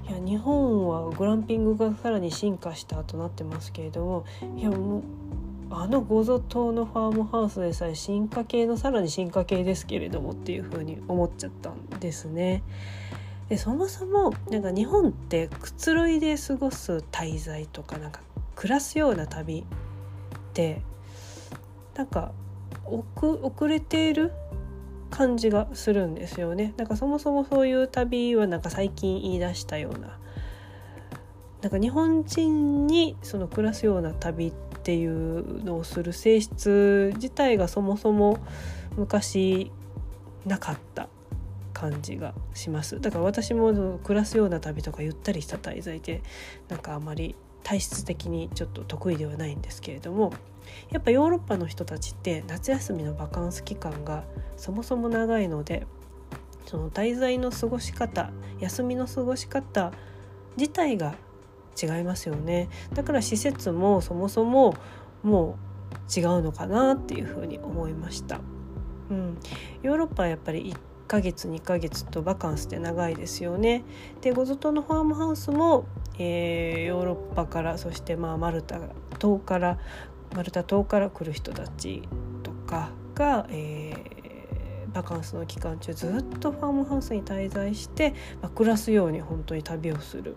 [0.08, 4.24] いや日本はグランピングがさらに進化したとなってますけれども
[4.56, 5.02] いやもう
[5.72, 12.62] あのゴゾ島のファームハウスでさえ進化系のさらに進化系ですけれどもっていう風に思っちゃったんですね。
[13.48, 18.20] でそもそもなんか日本ってくつろいで過ごす滞在とかなんか
[18.54, 19.64] 暮らすような旅っ
[20.54, 20.82] て
[21.96, 22.32] なんか
[22.84, 24.32] 遅れている
[25.10, 26.72] 感じがするんですよね。
[26.76, 30.18] なんかそもそもそういう旅はなんか最近言い出したような。
[31.62, 38.38] なんか日本人にその暮らすような旅っていうのをする性質自体がそもそも
[38.96, 39.70] 昔
[40.46, 41.08] なかった
[41.74, 43.00] 感じがします。
[43.00, 46.22] だから私も暮らすような旅とかゆったりした滞在で
[46.68, 50.32] なんかあまり体質的にちょっと得意ではないんですけれども。
[50.90, 54.24] やっぱヨーロッパの人たちって夏休みのバカンス期間が
[54.56, 55.86] そもそも長いので
[56.66, 59.92] その滞在の過ごし方休みの過ごし方
[60.56, 61.14] 自体が
[61.80, 64.76] 違いますよねだから施設もそもそも
[65.22, 65.70] もう
[66.20, 68.40] 違うのかなっていうふうに思いました。
[69.10, 69.38] うん、
[69.82, 70.76] ヨーロッパはやっぱり1
[71.08, 73.82] ヶ月2ヶ月とバカンスって長いですよね。
[74.20, 75.84] でゴゾ島のファームハウスも、
[76.18, 78.80] えー、ヨーロッパからそしてまあマルタ
[79.18, 79.78] 島から
[80.34, 82.02] マルタ島から来る人たち
[82.42, 90.36] とかが、えー、バカンスの期間中ずっとファームハウスに滞在して、まあ、暮らすように本当に旅をする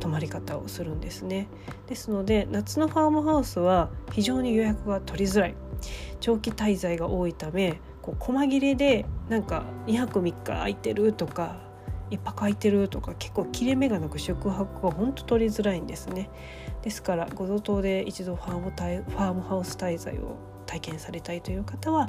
[0.00, 1.48] 泊まり方をするんですね。
[1.86, 5.54] ですので夏のファームハウスは非常に予約が取りづらい
[6.20, 11.60] 長期滞在が多いためこう細切れでなんか2泊3日空いてるとか
[12.10, 16.30] 1泊空いてるとか結構切れ目がなく宿泊が本当取りづらいんですね。
[16.86, 20.36] ですからご贈答で一度ファームファームハウス滞在を
[20.66, 22.08] 体験されたいという方は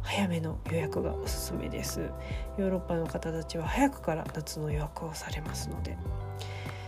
[0.00, 2.00] 早めの予約がおすすめです。
[2.56, 5.98] ヨーロッパの方たちは早くから夏の予約をされますので。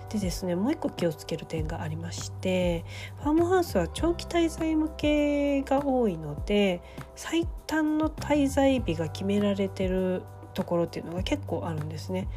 [0.08, 2.84] でですねもう一個気をつける点がありまして
[3.18, 6.80] ファームハウスは長期滞在向けが多いので
[7.16, 10.22] 最短の滞在日が決められてる
[10.54, 12.28] ところっていうのが結構あるんですね。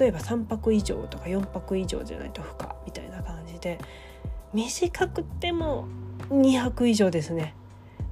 [0.00, 3.78] 例えば3泊以上とか4泊以上じゃないと不可みたいな感じで
[4.52, 5.86] 短くても
[6.30, 7.54] 2泊以上ですね、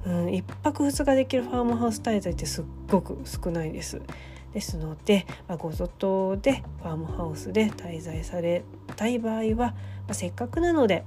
[0.05, 4.01] うん、1泊2日できるファームハウス滞在ってすっごく少ないです
[4.53, 8.63] ですので、まあ、ご祖島でファームハウスで滞在され
[8.95, 9.75] たい場合は、ま
[10.09, 11.03] あ、せっかくなので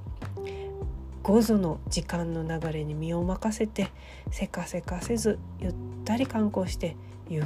[1.23, 3.89] 午後の時間の流れに身を任せて
[4.31, 5.74] せかせかせずゆっ
[6.05, 6.97] たり観光して
[7.28, 7.44] ゆっ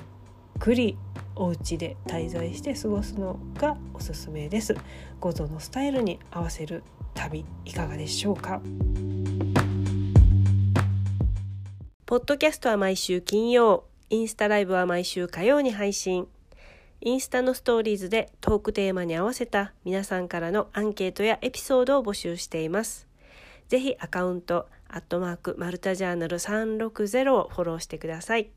[0.58, 0.96] くり
[1.36, 4.76] お家で滞在して過ごすのがおすすめです。
[5.20, 6.84] 午後のスタイルに合わせる
[7.14, 8.60] 旅いかがでしょうか？
[12.06, 16.28] ポッドキャストは毎週金曜インスタライブは毎週火曜に配信。
[17.00, 23.06] インスタのストーリーズでトークテーマに合わせた皆さんからのアンケートやエピソードを募集しています。
[23.68, 28.50] ぜひアカウントアットマークマルタジャーナル360をフォローしてください。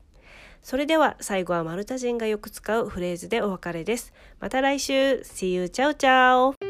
[0.62, 4.12] それでは最後はマルタ人がよく使うフレーズでお別れです。
[4.40, 5.20] また来週。
[5.24, 5.68] See you!
[5.68, 6.67] チャオチャオ